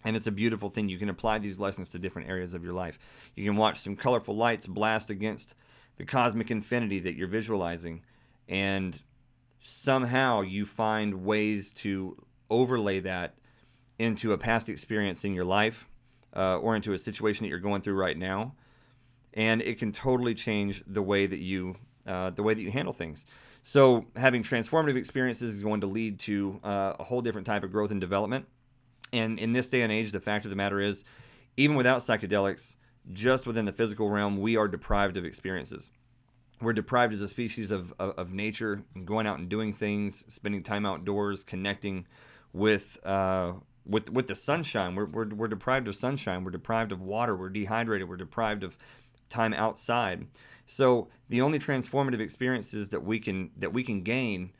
And 0.05 0.15
it's 0.15 0.27
a 0.27 0.31
beautiful 0.31 0.69
thing. 0.69 0.87
You 0.87 0.97
can 0.97 1.09
apply 1.09 1.39
these 1.39 1.59
lessons 1.59 1.89
to 1.89 1.99
different 1.99 2.29
areas 2.29 2.53
of 2.53 2.63
your 2.63 2.71
life. 2.71 2.97
You 3.35 3.43
can 3.43 3.57
watch 3.57 3.79
some 3.79 3.97
colorful 3.97 4.35
lights 4.35 4.65
blast 4.65 5.09
against 5.09 5.55
the 5.97 6.05
cosmic 6.05 6.49
infinity 6.51 6.99
that 6.99 7.15
you're 7.15 7.27
visualizing 7.27 8.01
and 8.47 8.99
somehow 9.61 10.41
you 10.41 10.65
find 10.65 11.25
ways 11.25 11.73
to 11.73 12.17
overlay 12.49 12.99
that 13.01 13.35
into 13.99 14.33
a 14.33 14.37
past 14.37 14.69
experience 14.69 15.23
in 15.25 15.33
your 15.33 15.45
life 15.45 15.87
uh, 16.35 16.57
or 16.57 16.75
into 16.75 16.93
a 16.93 16.97
situation 16.97 17.43
that 17.43 17.49
you're 17.49 17.59
going 17.59 17.81
through 17.81 17.95
right 17.95 18.17
now. 18.17 18.55
And 19.33 19.61
it 19.61 19.77
can 19.77 19.91
totally 19.91 20.33
change 20.33 20.83
the 20.87 21.01
way 21.01 21.27
that 21.27 21.39
you 21.39 21.75
uh, 22.07 22.29
the 22.31 22.43
way 22.43 22.53
that 22.53 22.61
you 22.61 22.71
handle 22.71 22.93
things. 22.93 23.25
So, 23.63 24.05
having 24.15 24.41
transformative 24.41 24.95
experiences 24.95 25.55
is 25.55 25.61
going 25.61 25.81
to 25.81 25.87
lead 25.87 26.19
to 26.19 26.59
uh, 26.63 26.93
a 26.99 27.03
whole 27.03 27.21
different 27.21 27.45
type 27.45 27.63
of 27.63 27.71
growth 27.71 27.91
and 27.91 27.99
development. 27.99 28.45
And 29.11 29.37
in 29.39 29.53
this 29.53 29.67
day 29.67 29.81
and 29.81 29.91
age, 29.91 30.11
the 30.11 30.19
fact 30.19 30.45
of 30.45 30.49
the 30.49 30.55
matter 30.55 30.79
is, 30.79 31.03
even 31.57 31.75
without 31.75 32.01
psychedelics, 32.01 32.75
just 33.11 33.47
within 33.47 33.65
the 33.65 33.71
physical 33.71 34.09
realm, 34.09 34.39
we 34.39 34.55
are 34.55 34.67
deprived 34.67 35.17
of 35.17 35.25
experiences. 35.25 35.91
We're 36.61 36.73
deprived 36.73 37.13
as 37.13 37.21
a 37.21 37.27
species 37.27 37.71
of, 37.71 37.93
of, 37.99 38.17
of 38.17 38.33
nature, 38.33 38.83
going 39.05 39.27
out 39.27 39.39
and 39.39 39.49
doing 39.49 39.73
things, 39.73 40.25
spending 40.27 40.61
time 40.61 40.85
outdoors, 40.85 41.43
connecting 41.43 42.05
with 42.53 42.97
uh, 43.05 43.53
with 43.85 44.09
with 44.09 44.27
the 44.27 44.35
sunshine. 44.35 44.95
We're, 44.95 45.05
we're, 45.05 45.27
we're 45.29 45.47
deprived 45.47 45.87
of 45.87 45.95
sunshine. 45.95 46.43
We're 46.43 46.51
deprived 46.51 46.91
of 46.91 47.01
water. 47.01 47.35
We're 47.35 47.49
dehydrated. 47.49 48.09
We're 48.09 48.17
deprived 48.17 48.63
of 48.63 48.77
time 49.29 49.53
outside. 49.53 50.27
So 50.71 51.07
the 51.29 51.41
only 51.41 51.57
transformative 51.57 52.19
experiences 52.19 52.89
that 52.89 53.03
we 53.03 53.19
can 53.19 53.49
that 53.57 53.73
we 53.73 53.83
can 53.83 54.01
gain 54.01 54.51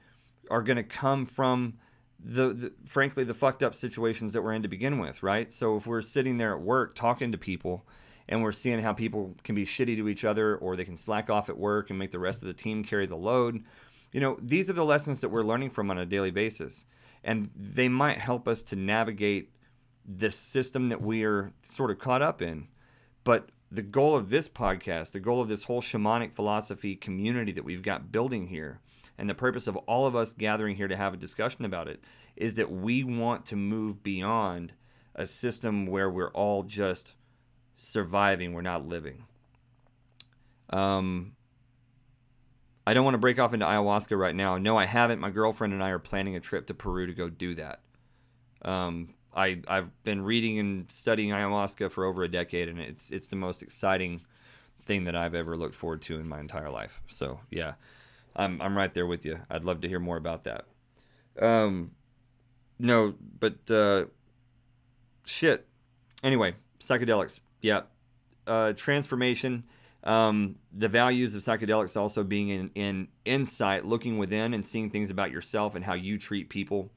are 0.50 0.64
going 0.64 0.78
to 0.78 0.84
come 0.84 1.28
from 1.28 1.76
the, 2.20 2.52
the, 2.52 2.74
frankly 2.88 3.24
the 3.24 3.36
fucked 3.36 3.62
up 3.62 3.76
situations 3.76 4.34
that 4.34 4.42
we're 4.42 4.54
in 4.54 4.64
to 4.64 4.68
begin 4.68 4.98
with, 4.98 5.22
right? 5.22 5.52
So 5.52 5.78
if 5.78 5.86
we're 5.86 6.02
sitting 6.02 6.38
there 6.38 6.56
at 6.56 6.62
work 6.62 6.96
talking 6.96 7.32
to 7.32 7.38
people 7.38 7.86
and 8.28 8.42
we're 8.42 8.52
seeing 8.52 8.80
how 8.80 8.92
people 8.92 9.36
can 9.44 9.54
be 9.54 9.66
shitty 9.66 9.96
to 9.98 10.10
each 10.10 10.26
other 10.26 10.58
or 10.58 10.76
they 10.76 10.84
can 10.84 10.98
slack 10.98 11.30
off 11.30 11.48
at 11.48 11.60
work 11.60 11.92
and 11.92 12.00
make 12.00 12.10
the 12.10 12.18
rest 12.18 12.42
of 12.42 12.48
the 12.48 12.56
team 12.56 12.84
carry 12.84 13.06
the 13.06 13.16
load, 13.16 13.64
you 14.12 14.20
know, 14.20 14.40
these 14.42 14.68
are 14.68 14.74
the 14.74 14.84
lessons 14.84 15.22
that 15.22 15.30
we're 15.30 15.44
learning 15.44 15.70
from 15.70 15.92
on 15.92 16.00
a 16.00 16.08
daily 16.08 16.32
basis. 16.32 16.86
And 17.24 17.52
they 17.56 17.88
might 17.88 18.18
help 18.18 18.48
us 18.48 18.64
to 18.64 18.76
navigate 18.76 19.54
the 20.04 20.32
system 20.32 20.88
that 20.88 21.04
we 21.04 21.24
are 21.24 21.54
sort 21.62 21.92
of 21.92 22.00
caught 22.00 22.24
up 22.24 22.42
in. 22.42 22.68
But 23.24 23.52
the 23.72 23.82
goal 23.82 24.16
of 24.16 24.30
this 24.30 24.50
podcast, 24.50 25.12
the 25.12 25.20
goal 25.20 25.42
of 25.42 25.48
this 25.48 25.64
whole 25.64 25.82
shamanic 25.82 26.34
philosophy 26.34 26.96
community 26.96 27.52
that 27.52 27.66
we've 27.66 27.84
got 27.84 28.12
building 28.12 28.48
here, 28.48 28.80
and 29.18 29.30
the 29.30 29.36
purpose 29.36 29.68
of 29.68 29.78
all 29.78 30.08
of 30.08 30.16
us 30.16 30.34
gathering 30.34 30.76
here 30.76 30.88
to 30.88 30.98
have 30.98 31.14
a 31.14 31.18
discussion 31.18 31.66
about 31.66 31.88
it 31.88 32.04
is 32.36 32.56
that 32.56 32.72
we 32.72 33.04
want 33.04 33.46
to 33.46 33.56
move 33.56 34.02
beyond 34.02 34.74
a 35.14 35.28
system 35.28 35.86
where 35.86 36.10
we're 36.10 36.32
all 36.32 36.64
just 36.64 37.14
surviving, 37.76 38.54
we're 38.54 38.62
not 38.62 38.88
living. 38.88 39.26
Um, 40.70 41.34
I 42.88 42.94
don't 42.94 43.04
want 43.04 43.16
to 43.16 43.20
break 43.20 43.40
off 43.40 43.54
into 43.54 43.66
ayahuasca 43.66 44.18
right 44.18 44.36
now. 44.36 44.58
No, 44.58 44.78
I 44.78 44.86
haven't. 44.86 45.20
My 45.20 45.30
girlfriend 45.30 45.74
and 45.74 45.84
I 45.84 45.90
are 45.90 46.00
planning 46.00 46.36
a 46.36 46.40
trip 46.40 46.68
to 46.68 46.74
Peru 46.74 47.06
to 47.08 47.14
go 47.14 47.30
do 47.30 47.56
that. 47.56 47.82
Um, 48.64 49.14
I 49.36 49.62
I've 49.68 50.04
been 50.04 50.22
reading 50.22 50.60
and 50.60 50.92
studying 50.92 51.30
ayahuasca 51.30 51.92
for 51.92 52.06
over 52.06 52.24
a 52.24 52.28
decade, 52.28 52.68
and 52.70 52.80
it's 52.80 53.12
it's 53.12 53.28
the 53.28 53.36
most 53.36 53.62
exciting 53.62 54.22
thing 54.86 55.04
that 55.06 55.16
I've 55.16 55.36
ever 55.36 55.56
looked 55.56 55.76
forward 55.76 56.02
to 56.04 56.20
in 56.20 56.28
my 56.28 56.40
entire 56.40 56.70
life. 56.70 57.02
So 57.08 57.40
yeah, 57.50 57.74
I'm 58.36 58.62
I'm 58.62 58.76
right 58.78 58.94
there 58.94 59.06
with 59.06 59.26
you. 59.26 59.40
I'd 59.50 59.64
love 59.64 59.82
to 59.82 59.88
hear 59.88 60.00
more 60.00 60.18
about 60.18 60.44
that. 60.46 60.66
Um, 61.40 61.92
no, 62.80 63.14
but 63.40 63.70
uh, 63.70 64.06
shit. 65.26 65.68
Anyway, 66.24 66.56
psychedelics. 66.80 67.40
Yeah, 67.62 67.82
uh, 68.48 68.74
transformation. 68.74 69.64
Um, 70.04 70.56
the 70.72 70.88
values 70.88 71.36
of 71.36 71.42
psychedelics 71.42 71.98
also 71.98 72.24
being 72.24 72.48
in, 72.48 72.72
in 72.74 73.08
insight, 73.26 73.86
looking 73.86 74.18
within 74.18 74.54
and 74.54 74.66
seeing 74.66 74.90
things 74.90 75.10
about 75.10 75.30
yourself 75.30 75.76
and 75.76 75.84
how 75.84 75.94
you 75.94 76.18
treat 76.18 76.50
people, 76.50 76.90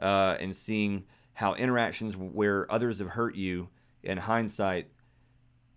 uh, 0.00 0.36
and 0.38 0.54
seeing 0.54 1.04
how 1.40 1.54
interactions 1.54 2.16
where 2.16 2.70
others 2.70 2.98
have 2.98 3.08
hurt 3.08 3.34
you 3.34 3.68
in 4.02 4.18
hindsight 4.18 4.88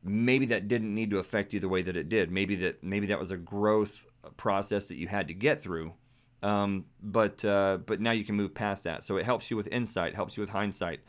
maybe 0.05 0.48
that 0.48 0.67
didn't 0.67 0.93
need 0.93 1.10
to 1.10 1.17
affect 1.17 1.53
you 1.53 1.60
the 1.62 1.70
way 1.70 1.82
that 1.82 1.96
it 1.96 2.10
did. 2.10 2.29
Maybe 2.29 2.55
that 2.58 2.84
maybe 2.84 3.08
that 3.08 3.20
was 3.20 3.32
a 3.32 3.38
growth 3.38 4.05
process 4.36 4.88
that 4.88 4.98
you 4.98 5.08
had 5.08 5.29
to 5.29 5.34
get 5.34 5.62
through. 5.62 5.93
Um, 6.41 6.86
but 7.01 7.43
uh, 7.46 7.77
but 7.86 8.01
now 8.01 8.12
you 8.12 8.25
can 8.25 8.36
move 8.36 8.53
past 8.53 8.84
that. 8.84 9.05
So 9.05 9.15
it 9.15 9.24
helps 9.24 9.50
you 9.50 9.55
with 9.55 9.67
insight 9.67 10.13
helps 10.13 10.36
you 10.36 10.41
with 10.41 10.50
hindsight. 10.50 11.00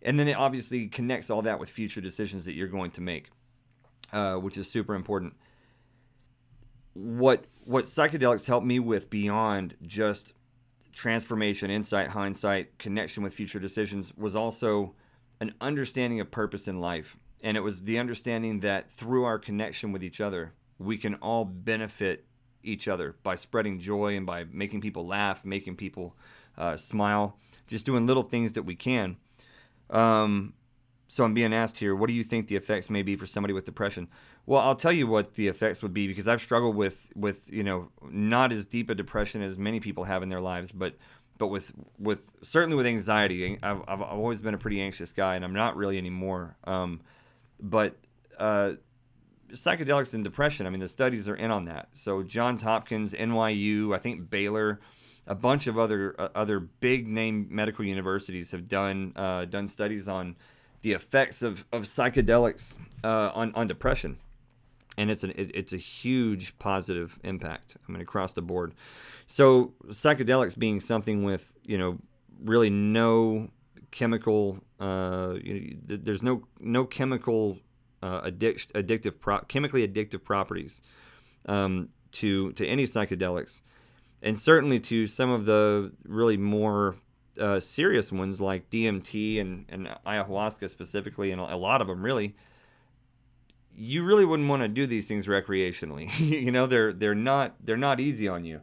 And 0.00 0.18
then 0.18 0.26
it 0.28 0.34
obviously 0.34 0.88
connects 0.88 1.28
all 1.28 1.42
that 1.42 1.60
with 1.60 1.68
future 1.68 2.00
decisions 2.00 2.46
that 2.46 2.54
you're 2.54 2.68
going 2.68 2.90
to 2.92 3.02
make 3.02 3.30
uh, 4.14 4.36
which 4.36 4.56
is 4.56 4.70
super 4.70 4.94
important. 4.94 5.34
What 6.94 7.46
what 7.64 7.86
psychedelics 7.86 8.46
help 8.46 8.64
me 8.64 8.78
with 8.78 9.10
beyond 9.10 9.74
just 9.82 10.32
transformation, 10.94 11.70
insight, 11.70 12.08
hindsight, 12.08 12.78
connection 12.78 13.22
with 13.22 13.34
future 13.34 13.58
decisions 13.58 14.12
was 14.16 14.36
also 14.36 14.94
an 15.40 15.52
understanding 15.60 16.20
of 16.20 16.30
purpose 16.30 16.68
in 16.68 16.80
life. 16.80 17.16
And 17.42 17.56
it 17.56 17.60
was 17.60 17.82
the 17.82 17.98
understanding 17.98 18.60
that 18.60 18.90
through 18.90 19.24
our 19.24 19.38
connection 19.38 19.92
with 19.92 20.02
each 20.02 20.20
other, 20.20 20.54
we 20.78 20.96
can 20.96 21.16
all 21.16 21.44
benefit 21.44 22.24
each 22.62 22.88
other 22.88 23.16
by 23.22 23.34
spreading 23.34 23.78
joy 23.78 24.16
and 24.16 24.24
by 24.24 24.44
making 24.44 24.80
people 24.80 25.06
laugh, 25.06 25.44
making 25.44 25.76
people 25.76 26.16
uh, 26.56 26.76
smile, 26.76 27.38
just 27.66 27.84
doing 27.84 28.06
little 28.06 28.22
things 28.22 28.52
that 28.52 28.62
we 28.62 28.76
can. 28.76 29.16
Um, 29.90 30.54
so 31.08 31.24
I'm 31.24 31.34
being 31.34 31.52
asked 31.52 31.78
here, 31.78 31.94
what 31.94 32.08
do 32.08 32.14
you 32.14 32.24
think 32.24 32.48
the 32.48 32.56
effects 32.56 32.88
may 32.88 33.02
be 33.02 33.16
for 33.16 33.26
somebody 33.26 33.52
with 33.52 33.64
depression? 33.64 34.08
Well, 34.46 34.60
I'll 34.60 34.76
tell 34.76 34.92
you 34.92 35.06
what 35.06 35.34
the 35.34 35.48
effects 35.48 35.82
would 35.82 35.94
be 35.94 36.06
because 36.06 36.28
I've 36.28 36.40
struggled 36.40 36.76
with 36.76 37.10
with 37.14 37.50
you 37.50 37.62
know 37.62 37.90
not 38.10 38.52
as 38.52 38.66
deep 38.66 38.90
a 38.90 38.94
depression 38.94 39.42
as 39.42 39.56
many 39.56 39.80
people 39.80 40.04
have 40.04 40.22
in 40.22 40.28
their 40.28 40.40
lives, 40.40 40.72
but 40.72 40.96
but 41.38 41.48
with 41.48 41.72
with 41.98 42.30
certainly 42.42 42.76
with 42.76 42.86
anxiety. 42.86 43.58
I've 43.62 43.82
I've 43.86 44.02
always 44.02 44.40
been 44.40 44.54
a 44.54 44.58
pretty 44.58 44.80
anxious 44.80 45.12
guy, 45.12 45.36
and 45.36 45.44
I'm 45.44 45.54
not 45.54 45.76
really 45.76 45.98
anymore. 45.98 46.56
Um, 46.64 47.00
but 47.60 47.96
uh, 48.38 48.72
psychedelics 49.52 50.14
and 50.14 50.24
depression. 50.24 50.66
I 50.66 50.70
mean, 50.70 50.80
the 50.80 50.88
studies 50.88 51.28
are 51.28 51.36
in 51.36 51.50
on 51.50 51.66
that. 51.66 51.88
So 51.92 52.22
Johns 52.22 52.62
Hopkins, 52.62 53.12
NYU, 53.12 53.94
I 53.94 53.98
think 53.98 54.30
Baylor, 54.30 54.80
a 55.26 55.34
bunch 55.34 55.66
of 55.66 55.78
other 55.78 56.14
uh, 56.18 56.28
other 56.34 56.60
big 56.60 57.08
name 57.08 57.48
medical 57.50 57.84
universities 57.84 58.50
have 58.50 58.68
done 58.68 59.12
uh, 59.16 59.44
done 59.46 59.68
studies 59.68 60.08
on 60.08 60.36
the 60.84 60.92
effects 60.92 61.42
of, 61.42 61.64
of 61.72 61.84
psychedelics 61.84 62.74
uh, 63.02 63.30
on 63.34 63.52
on 63.54 63.66
depression 63.66 64.18
and 64.96 65.10
it's 65.10 65.24
an 65.24 65.32
it, 65.36 65.50
it's 65.54 65.72
a 65.72 65.78
huge 65.78 66.58
positive 66.58 67.18
impact. 67.24 67.76
I 67.88 67.92
mean, 67.92 68.00
across 68.00 68.32
the 68.32 68.42
board. 68.42 68.74
So 69.26 69.72
psychedelics 69.88 70.56
being 70.56 70.80
something 70.80 71.24
with 71.24 71.52
you 71.64 71.78
know 71.78 71.98
really 72.42 72.70
no 72.70 73.50
chemical, 73.90 74.62
uh, 74.78 75.34
you 75.42 75.78
there's 75.84 76.22
no 76.22 76.42
no 76.60 76.84
chemical 76.84 77.58
uh, 78.02 78.20
addict, 78.24 78.72
addictive 78.74 79.18
pro- 79.18 79.40
chemically 79.40 79.86
addictive 79.86 80.22
properties 80.22 80.82
um, 81.46 81.88
to 82.12 82.52
to 82.52 82.66
any 82.66 82.84
psychedelics, 82.84 83.62
and 84.22 84.38
certainly 84.38 84.78
to 84.80 85.06
some 85.06 85.30
of 85.30 85.46
the 85.46 85.92
really 86.04 86.36
more 86.36 86.96
uh, 87.38 87.60
serious 87.60 88.12
ones 88.12 88.40
like 88.40 88.70
DMT 88.70 89.40
and, 89.40 89.66
and 89.68 89.88
ayahuasca 90.06 90.70
specifically, 90.70 91.30
and 91.30 91.40
a 91.40 91.56
lot 91.56 91.80
of 91.80 91.86
them 91.86 92.04
really 92.04 92.34
you 93.76 94.04
really 94.04 94.24
wouldn't 94.24 94.48
want 94.48 94.62
to 94.62 94.68
do 94.68 94.86
these 94.86 95.08
things 95.08 95.26
recreationally. 95.26 96.10
you 96.18 96.50
know, 96.50 96.66
they're 96.66 96.92
they're 96.92 97.14
not 97.14 97.54
they're 97.64 97.76
not 97.76 98.00
easy 98.00 98.28
on 98.28 98.44
you. 98.44 98.60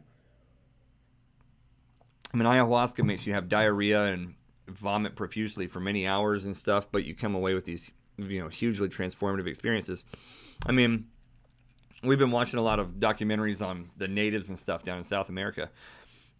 I 2.32 2.36
mean, 2.36 2.46
ayahuasca 2.46 3.04
makes 3.04 3.26
you 3.26 3.34
have 3.34 3.48
diarrhea 3.48 4.04
and 4.04 4.34
vomit 4.68 5.16
profusely 5.16 5.66
for 5.66 5.80
many 5.80 6.06
hours 6.06 6.46
and 6.46 6.56
stuff, 6.56 6.90
but 6.90 7.04
you 7.04 7.14
come 7.14 7.34
away 7.34 7.54
with 7.54 7.66
these 7.66 7.92
you 8.16 8.40
know 8.40 8.48
hugely 8.48 8.88
transformative 8.88 9.46
experiences. 9.46 10.04
I 10.64 10.72
mean, 10.72 11.06
we've 12.02 12.18
been 12.18 12.30
watching 12.30 12.58
a 12.58 12.62
lot 12.62 12.78
of 12.78 12.92
documentaries 12.94 13.64
on 13.64 13.90
the 13.96 14.08
natives 14.08 14.48
and 14.48 14.58
stuff 14.58 14.82
down 14.82 14.98
in 14.98 15.04
South 15.04 15.28
America, 15.28 15.70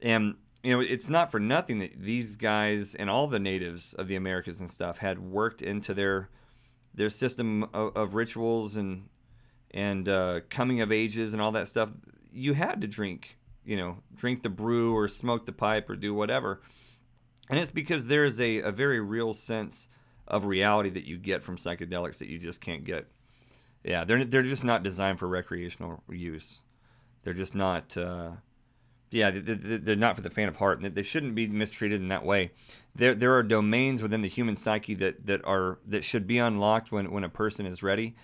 and 0.00 0.36
you 0.62 0.72
know 0.72 0.80
it's 0.80 1.08
not 1.08 1.30
for 1.30 1.40
nothing 1.40 1.78
that 1.78 2.00
these 2.00 2.36
guys 2.36 2.94
and 2.94 3.10
all 3.10 3.26
the 3.26 3.38
natives 3.38 3.94
of 3.94 4.08
the 4.08 4.16
Americas 4.16 4.60
and 4.60 4.70
stuff 4.70 4.98
had 4.98 5.18
worked 5.18 5.62
into 5.62 5.94
their 5.94 6.28
their 6.94 7.10
system 7.10 7.64
of, 7.74 7.96
of 7.96 8.14
rituals 8.14 8.76
and 8.76 9.08
and 9.72 10.08
uh, 10.08 10.40
coming 10.50 10.80
of 10.80 10.92
ages 10.92 11.32
and 11.32 11.40
all 11.40 11.52
that 11.52 11.66
stuff, 11.68 11.90
you 12.30 12.52
had 12.52 12.82
to 12.82 12.86
drink, 12.86 13.38
you 13.64 13.76
know, 13.76 13.98
drink 14.14 14.42
the 14.42 14.50
brew 14.50 14.94
or 14.94 15.08
smoke 15.08 15.46
the 15.46 15.52
pipe 15.52 15.88
or 15.88 15.96
do 15.96 16.12
whatever. 16.12 16.60
And 17.48 17.58
it's 17.58 17.70
because 17.70 18.06
there 18.06 18.24
is 18.24 18.38
a, 18.38 18.58
a 18.60 18.70
very 18.70 19.00
real 19.00 19.32
sense 19.32 19.88
of 20.28 20.44
reality 20.44 20.90
that 20.90 21.04
you 21.04 21.16
get 21.16 21.42
from 21.42 21.56
psychedelics 21.56 22.18
that 22.18 22.28
you 22.28 22.38
just 22.38 22.60
can't 22.60 22.84
get. 22.84 23.06
Yeah, 23.82 24.04
they're 24.04 24.24
they're 24.24 24.42
just 24.42 24.62
not 24.62 24.82
designed 24.82 25.18
for 25.18 25.26
recreational 25.26 26.02
use. 26.08 26.60
They're 27.24 27.34
just 27.34 27.54
not. 27.54 27.96
Uh, 27.96 28.32
yeah, 29.12 29.30
they're 29.32 29.96
not 29.96 30.16
for 30.16 30.22
the 30.22 30.30
fan 30.30 30.48
of 30.48 30.56
heart. 30.56 30.80
They 30.94 31.02
shouldn't 31.02 31.34
be 31.34 31.46
mistreated 31.46 32.00
in 32.00 32.08
that 32.08 32.24
way. 32.24 32.52
There, 32.94 33.14
there 33.14 33.34
are 33.34 33.42
domains 33.42 34.02
within 34.02 34.22
the 34.22 34.28
human 34.28 34.56
psyche 34.56 34.94
that, 34.94 35.26
that 35.26 35.44
are 35.44 35.78
that 35.86 36.04
should 36.04 36.26
be 36.26 36.38
unlocked 36.38 36.92
when, 36.92 37.10
when 37.10 37.24
a 37.24 37.28
person 37.28 37.66
is 37.66 37.82
ready, 37.82 38.14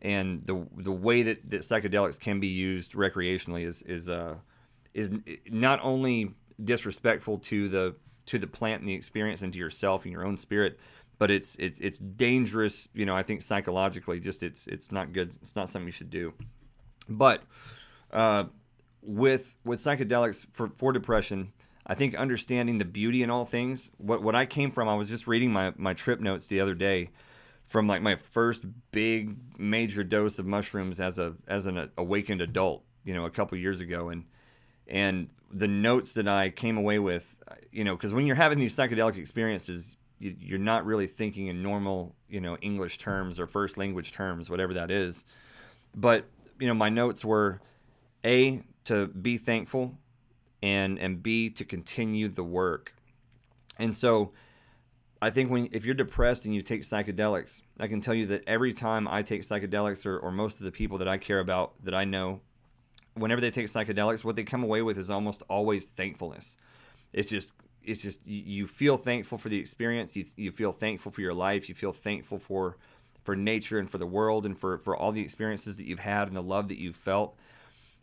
and 0.00 0.46
the 0.46 0.66
the 0.76 0.92
way 0.92 1.22
that, 1.22 1.48
that 1.50 1.60
psychedelics 1.62 2.20
can 2.20 2.40
be 2.40 2.48
used 2.48 2.92
recreationally 2.92 3.66
is 3.66 3.82
is 3.82 4.08
uh, 4.08 4.36
is 4.94 5.10
not 5.50 5.80
only 5.82 6.34
disrespectful 6.62 7.38
to 7.38 7.68
the 7.68 7.94
to 8.26 8.38
the 8.38 8.46
plant 8.46 8.80
and 8.80 8.88
the 8.88 8.94
experience 8.94 9.42
and 9.42 9.52
to 9.52 9.58
yourself 9.58 10.04
and 10.04 10.12
your 10.12 10.24
own 10.24 10.36
spirit, 10.36 10.78
but 11.18 11.30
it's 11.30 11.56
it's 11.56 11.78
it's 11.80 11.98
dangerous. 11.98 12.88
You 12.94 13.06
know, 13.06 13.16
I 13.16 13.22
think 13.22 13.42
psychologically, 13.42 14.20
just 14.20 14.42
it's 14.42 14.66
it's 14.66 14.92
not 14.92 15.12
good. 15.12 15.34
It's 15.42 15.56
not 15.56 15.68
something 15.68 15.86
you 15.86 15.92
should 15.92 16.10
do. 16.10 16.34
But 17.08 17.42
uh, 18.12 18.44
with 19.02 19.56
with 19.64 19.80
psychedelics 19.80 20.46
for 20.52 20.70
for 20.76 20.92
depression, 20.92 21.52
I 21.86 21.94
think 21.94 22.14
understanding 22.14 22.78
the 22.78 22.84
beauty 22.84 23.22
in 23.22 23.30
all 23.30 23.44
things. 23.44 23.90
What 23.98 24.22
what 24.22 24.34
I 24.34 24.46
came 24.46 24.70
from, 24.70 24.88
I 24.88 24.94
was 24.94 25.08
just 25.08 25.26
reading 25.26 25.52
my 25.52 25.72
my 25.76 25.94
trip 25.94 26.20
notes 26.20 26.46
the 26.46 26.60
other 26.60 26.74
day 26.74 27.10
from 27.68 27.86
like 27.86 28.02
my 28.02 28.16
first 28.16 28.64
big 28.90 29.36
major 29.58 30.02
dose 30.02 30.38
of 30.38 30.46
mushrooms 30.46 31.00
as 31.00 31.18
a 31.18 31.34
as 31.46 31.66
an 31.66 31.90
awakened 31.96 32.40
adult, 32.40 32.82
you 33.04 33.14
know, 33.14 33.24
a 33.26 33.30
couple 33.30 33.56
years 33.58 33.80
ago, 33.80 34.08
and 34.08 34.24
and 34.86 35.28
the 35.50 35.68
notes 35.68 36.14
that 36.14 36.28
I 36.28 36.50
came 36.50 36.76
away 36.76 36.98
with, 36.98 37.36
you 37.70 37.84
know, 37.84 37.94
because 37.94 38.12
when 38.12 38.26
you're 38.26 38.36
having 38.36 38.58
these 38.58 38.76
psychedelic 38.76 39.16
experiences, 39.16 39.96
you, 40.18 40.56
are 40.56 40.58
not 40.58 40.84
really 40.84 41.06
thinking 41.06 41.46
in 41.46 41.62
normal, 41.62 42.14
you 42.28 42.40
know, 42.40 42.56
English 42.58 42.98
terms 42.98 43.38
or 43.38 43.46
first 43.46 43.76
language 43.76 44.12
terms, 44.12 44.50
whatever 44.50 44.74
that 44.74 44.90
is. 44.90 45.24
But 45.94 46.24
you 46.58 46.66
know, 46.66 46.74
my 46.74 46.88
notes 46.88 47.24
were 47.24 47.60
a 48.24 48.62
to 48.88 49.06
be 49.06 49.38
thankful 49.38 49.94
and 50.62 50.98
and 50.98 51.22
b 51.22 51.50
to 51.50 51.64
continue 51.64 52.28
the 52.28 52.44
work. 52.44 52.94
And 53.78 53.94
so 53.94 54.32
I 55.20 55.30
think 55.30 55.50
when 55.50 55.68
if 55.72 55.84
you're 55.84 55.94
depressed 55.94 56.44
and 56.44 56.54
you 56.54 56.62
take 56.62 56.82
psychedelics, 56.82 57.62
I 57.80 57.88
can 57.88 58.00
tell 58.00 58.14
you 58.14 58.26
that 58.26 58.44
every 58.46 58.72
time 58.72 59.08
I 59.08 59.22
take 59.22 59.42
psychedelics 59.42 60.06
or, 60.06 60.18
or 60.18 60.30
most 60.30 60.58
of 60.58 60.64
the 60.64 60.72
people 60.72 60.98
that 60.98 61.08
I 61.08 61.18
care 61.18 61.40
about 61.40 61.72
that 61.84 61.94
I 61.94 62.04
know 62.04 62.40
whenever 63.14 63.40
they 63.40 63.50
take 63.50 63.66
psychedelics, 63.66 64.24
what 64.24 64.36
they 64.36 64.44
come 64.44 64.62
away 64.62 64.82
with 64.82 64.98
is 64.98 65.10
almost 65.10 65.42
always 65.48 65.86
thankfulness. 65.86 66.56
It's 67.12 67.28
just 67.28 67.52
it's 67.82 68.02
just 68.02 68.26
you, 68.26 68.66
feel 68.66 68.98
thankful 68.98 69.38
for 69.38 69.48
the 69.48 69.58
experience. 69.58 70.14
You, 70.14 70.26
you 70.36 70.52
feel 70.52 70.72
thankful 70.72 71.10
for 71.10 71.22
your 71.22 71.32
life. 71.32 71.68
You 71.68 71.74
feel 71.74 71.92
thankful 71.92 72.38
for 72.38 72.76
for 73.24 73.34
nature 73.34 73.78
and 73.78 73.90
for 73.90 73.98
the 73.98 74.06
world 74.06 74.46
and 74.46 74.58
for 74.58 74.78
for 74.78 74.96
all 74.96 75.12
the 75.12 75.22
experiences 75.22 75.76
that 75.78 75.86
you've 75.86 75.98
had 75.98 76.28
and 76.28 76.36
the 76.36 76.42
love 76.42 76.68
that 76.68 76.78
you've 76.78 76.96
felt. 76.96 77.36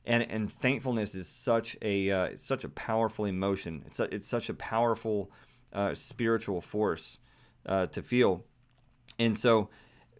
And 0.08 0.24
and 0.30 0.52
thankfulness 0.52 1.16
is 1.16 1.28
such 1.28 1.76
a 1.82 2.12
uh, 2.12 2.30
such 2.38 2.64
a 2.64 2.70
powerful 2.70 3.26
emotion. 3.26 3.84
It's 3.88 4.00
a, 4.00 4.04
it's 4.14 4.28
such 4.28 4.50
a 4.50 4.54
powerful 4.54 5.32
uh, 5.74 5.96
spiritual 5.96 6.62
force 6.62 7.20
uh, 7.66 7.88
to 7.88 8.02
feel. 8.02 8.44
And 9.18 9.38
so, 9.38 9.70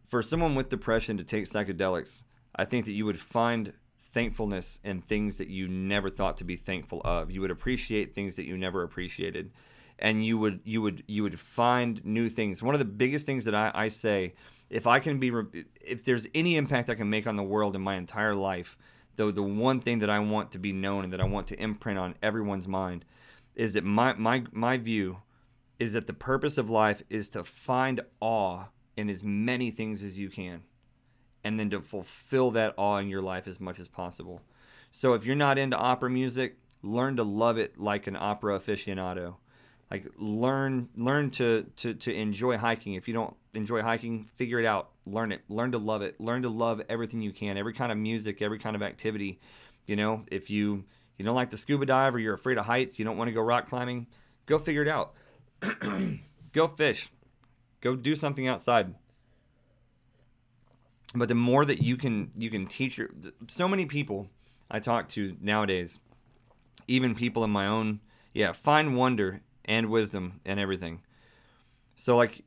for 0.06 0.24
someone 0.24 0.56
with 0.56 0.70
depression 0.70 1.18
to 1.18 1.24
take 1.24 1.46
psychedelics, 1.46 2.24
I 2.56 2.66
think 2.66 2.86
that 2.86 2.94
you 2.94 3.06
would 3.06 3.20
find 3.20 3.74
thankfulness 4.00 4.80
in 4.84 5.02
things 5.02 5.38
that 5.38 5.50
you 5.50 5.68
never 5.68 6.10
thought 6.10 6.38
to 6.38 6.44
be 6.44 6.56
thankful 6.56 7.02
of. 7.04 7.30
You 7.30 7.42
would 7.42 7.52
appreciate 7.52 8.16
things 8.16 8.38
that 8.38 8.46
you 8.46 8.58
never 8.58 8.84
appreciated, 8.84 9.52
and 10.00 10.26
you 10.26 10.38
would 10.38 10.62
you 10.64 10.82
would 10.82 11.04
you 11.08 11.24
would 11.24 11.40
find 11.40 12.04
new 12.06 12.30
things. 12.30 12.64
One 12.64 12.76
of 12.76 12.80
the 12.80 12.86
biggest 12.86 13.26
things 13.26 13.46
that 13.46 13.56
I, 13.56 13.72
I 13.74 13.90
say, 13.90 14.34
if 14.70 14.88
I 14.88 15.00
can 15.00 15.20
be, 15.20 15.32
if 15.82 16.06
there's 16.06 16.28
any 16.34 16.56
impact 16.56 16.90
I 16.90 16.96
can 16.96 17.10
make 17.10 17.28
on 17.28 17.36
the 17.36 17.44
world 17.44 17.76
in 17.76 17.82
my 17.82 17.96
entire 17.96 18.36
life, 18.36 18.78
though 19.16 19.32
the 19.32 19.44
one 19.44 19.80
thing 19.80 20.00
that 20.00 20.10
I 20.10 20.20
want 20.20 20.52
to 20.52 20.60
be 20.60 20.74
known 20.74 21.04
and 21.04 21.14
that 21.14 21.22
I 21.22 21.26
want 21.26 21.48
to 21.48 21.62
imprint 21.62 22.00
on 22.00 22.16
everyone's 22.22 22.68
mind 22.68 23.06
is 23.56 23.74
that 23.74 23.84
my 23.84 24.14
my 24.14 24.44
my 24.52 24.78
view 24.78 25.18
is 25.80 25.94
that 25.94 26.08
the 26.08 26.14
purpose 26.14 26.58
of 26.58 26.70
life 26.70 27.04
is 27.10 27.30
to 27.30 27.44
find 27.44 28.02
awe 28.20 28.66
in 28.96 29.10
as 29.10 29.24
many 29.24 29.72
things 29.72 30.04
as 30.04 30.18
you 30.18 30.30
can 30.30 30.64
and 31.44 31.60
then 31.60 31.70
to 31.70 31.82
fulfill 31.82 32.52
that 32.52 32.74
awe 32.78 32.98
in 32.98 33.08
your 33.08 33.22
life 33.22 33.48
as 33.48 33.60
much 33.60 33.80
as 33.80 33.88
possible. 33.88 34.42
So 34.92 35.14
if 35.14 35.26
you're 35.26 35.36
not 35.36 35.58
into 35.58 35.78
opera 35.78 36.10
music, 36.10 36.58
learn 36.82 37.18
to 37.18 37.24
love 37.24 37.58
it 37.58 37.78
like 37.78 38.08
an 38.08 38.16
opera 38.16 38.60
aficionado. 38.60 39.36
Like 39.92 40.08
learn 40.18 40.90
learn 40.96 41.30
to, 41.32 41.66
to, 41.78 41.94
to 41.94 42.14
enjoy 42.14 42.58
hiking. 42.58 42.94
If 42.94 43.08
you 43.08 43.14
don't 43.14 43.36
enjoy 43.54 43.82
hiking, 43.82 44.26
figure 44.36 44.60
it 44.60 44.66
out. 44.66 44.90
Learn 45.06 45.32
it. 45.32 45.42
Learn 45.48 45.72
to 45.74 45.78
love 45.78 46.02
it. 46.02 46.20
Learn 46.20 46.42
to 46.42 46.50
love 46.50 46.82
everything 46.90 47.22
you 47.22 47.32
can. 47.32 47.58
Every 47.58 47.74
kind 47.74 47.92
of 47.92 47.98
music, 47.98 48.42
every 48.42 48.60
kind 48.60 48.76
of 48.76 48.82
activity. 48.82 49.40
You 49.86 49.96
know, 49.96 50.24
if 50.32 50.50
you 50.50 50.84
you 51.18 51.26
don't 51.26 51.36
like 51.36 51.52
to 51.52 51.58
scuba 51.58 51.86
dive 51.86 52.16
or 52.16 52.20
you're 52.20 52.34
afraid 52.34 52.58
of 52.58 52.66
heights, 52.66 52.98
you 52.98 53.06
don't 53.06 53.18
want 53.18 53.28
to 53.28 53.34
go 53.34 53.42
rock 53.42 53.70
climbing, 53.70 54.08
go 54.48 54.58
figure 54.58 54.82
it 54.82 54.88
out. 54.88 55.14
go 56.52 56.68
fish. 56.68 57.10
Go 57.82 57.96
do 57.96 58.16
something 58.16 58.48
outside 58.48 58.96
but 61.16 61.30
the 61.30 61.36
more 61.36 61.66
that 61.66 61.82
you 61.82 61.98
can 61.98 62.30
you 62.38 62.50
can 62.50 62.68
teach 62.68 62.98
your 62.98 63.10
so 63.48 63.68
many 63.68 63.86
people 63.86 64.28
I 64.70 64.80
talk 64.80 65.08
to 65.10 65.38
nowadays, 65.42 66.00
even 66.88 67.16
people 67.16 67.44
in 67.44 67.50
my 67.50 67.68
own 67.68 68.02
yeah, 68.34 68.52
find 68.52 68.98
wonder 68.98 69.42
and 69.66 69.90
wisdom 69.90 70.40
and 70.46 70.60
everything. 70.60 71.02
So 71.96 72.18
like 72.18 72.44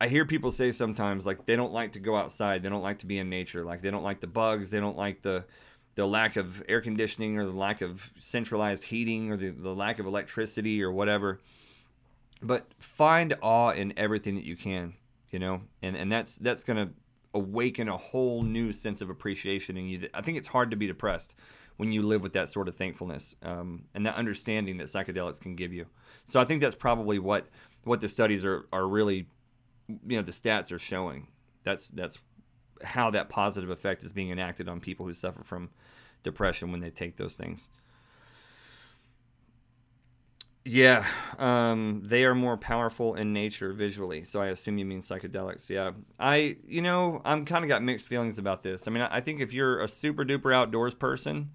I 0.00 0.08
hear 0.08 0.24
people 0.24 0.50
say 0.50 0.72
sometimes 0.72 1.26
like 1.26 1.46
they 1.46 1.56
don't 1.56 1.72
like 1.72 1.92
to 1.92 2.00
go 2.00 2.16
outside, 2.16 2.62
they 2.62 2.68
don't 2.68 2.82
like 2.82 2.98
to 2.98 3.06
be 3.06 3.18
in 3.18 3.28
nature, 3.30 3.64
like 3.64 3.80
they 3.82 3.90
don't 3.90 4.02
like 4.02 4.20
the 4.20 4.26
bugs, 4.26 4.70
they 4.70 4.80
don't 4.80 4.96
like 4.96 5.22
the 5.22 5.44
the 5.94 6.06
lack 6.06 6.36
of 6.36 6.62
air 6.68 6.80
conditioning 6.80 7.38
or 7.38 7.46
the 7.46 7.52
lack 7.52 7.80
of 7.80 8.10
centralized 8.18 8.84
heating 8.84 9.30
or 9.30 9.36
the, 9.36 9.50
the 9.50 9.74
lack 9.74 10.00
of 10.00 10.06
electricity 10.06 10.82
or 10.82 10.90
whatever. 10.90 11.40
But 12.42 12.66
find 12.80 13.34
awe 13.40 13.70
in 13.70 13.94
everything 13.96 14.34
that 14.34 14.44
you 14.44 14.56
can, 14.56 14.94
you 15.30 15.38
know, 15.38 15.62
and, 15.80 15.96
and 15.96 16.10
that's 16.10 16.36
that's 16.36 16.64
gonna 16.64 16.90
awaken 17.32 17.88
a 17.88 17.96
whole 17.96 18.42
new 18.42 18.72
sense 18.72 19.00
of 19.00 19.08
appreciation 19.08 19.76
in 19.76 19.86
you. 19.86 20.08
I 20.12 20.20
think 20.20 20.36
it's 20.36 20.48
hard 20.48 20.70
to 20.72 20.76
be 20.76 20.86
depressed 20.86 21.34
when 21.76 21.92
you 21.92 22.02
live 22.02 22.22
with 22.22 22.32
that 22.34 22.48
sort 22.48 22.68
of 22.68 22.76
thankfulness 22.76 23.34
um, 23.42 23.84
and 23.94 24.06
that 24.06 24.14
understanding 24.14 24.76
that 24.78 24.86
psychedelics 24.86 25.40
can 25.40 25.56
give 25.56 25.72
you. 25.72 25.86
So 26.24 26.40
I 26.40 26.44
think 26.44 26.60
that's 26.60 26.74
probably 26.74 27.18
what 27.18 27.48
what 27.84 28.00
the 28.00 28.08
studies 28.08 28.44
are 28.44 28.66
are 28.72 28.86
really, 28.86 29.28
you 29.88 30.16
know, 30.16 30.22
the 30.22 30.32
stats 30.32 30.72
are 30.72 30.78
showing. 30.78 31.28
That's 31.64 31.88
that's 31.88 32.18
how 32.82 33.10
that 33.10 33.28
positive 33.28 33.70
effect 33.70 34.04
is 34.04 34.12
being 34.12 34.30
enacted 34.30 34.68
on 34.68 34.80
people 34.80 35.06
who 35.06 35.14
suffer 35.14 35.42
from 35.42 35.70
depression 36.22 36.70
when 36.70 36.80
they 36.80 36.90
take 36.90 37.16
those 37.16 37.34
things. 37.34 37.70
Yeah, 40.66 41.04
um, 41.38 42.00
they 42.04 42.24
are 42.24 42.34
more 42.34 42.56
powerful 42.56 43.16
in 43.16 43.34
nature 43.34 43.74
visually. 43.74 44.24
So 44.24 44.40
I 44.40 44.46
assume 44.46 44.78
you 44.78 44.86
mean 44.86 45.02
psychedelics. 45.02 45.68
Yeah, 45.68 45.90
I, 46.18 46.56
you 46.66 46.80
know, 46.80 47.20
I'm 47.22 47.44
kind 47.44 47.64
of 47.64 47.68
got 47.68 47.82
mixed 47.82 48.06
feelings 48.06 48.38
about 48.38 48.62
this. 48.62 48.88
I 48.88 48.90
mean, 48.90 49.02
I 49.02 49.20
think 49.20 49.40
if 49.40 49.52
you're 49.52 49.82
a 49.82 49.88
super 49.88 50.24
duper 50.24 50.54
outdoors 50.54 50.94
person 50.94 51.50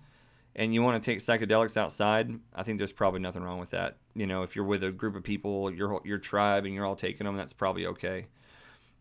and 0.55 0.73
you 0.73 0.81
want 0.81 1.01
to 1.01 1.11
take 1.11 1.19
psychedelics 1.19 1.77
outside, 1.77 2.31
I 2.53 2.63
think 2.63 2.77
there's 2.77 2.93
probably 2.93 3.19
nothing 3.19 3.43
wrong 3.43 3.59
with 3.59 3.71
that. 3.71 3.97
You 4.15 4.27
know, 4.27 4.43
if 4.43 4.55
you're 4.55 4.65
with 4.65 4.83
a 4.83 4.91
group 4.91 5.15
of 5.15 5.23
people, 5.23 5.71
your 5.71 6.01
your 6.03 6.17
tribe, 6.17 6.65
and 6.65 6.73
you're 6.73 6.85
all 6.85 6.95
taking 6.95 7.25
them, 7.25 7.37
that's 7.37 7.53
probably 7.53 7.85
okay. 7.85 8.27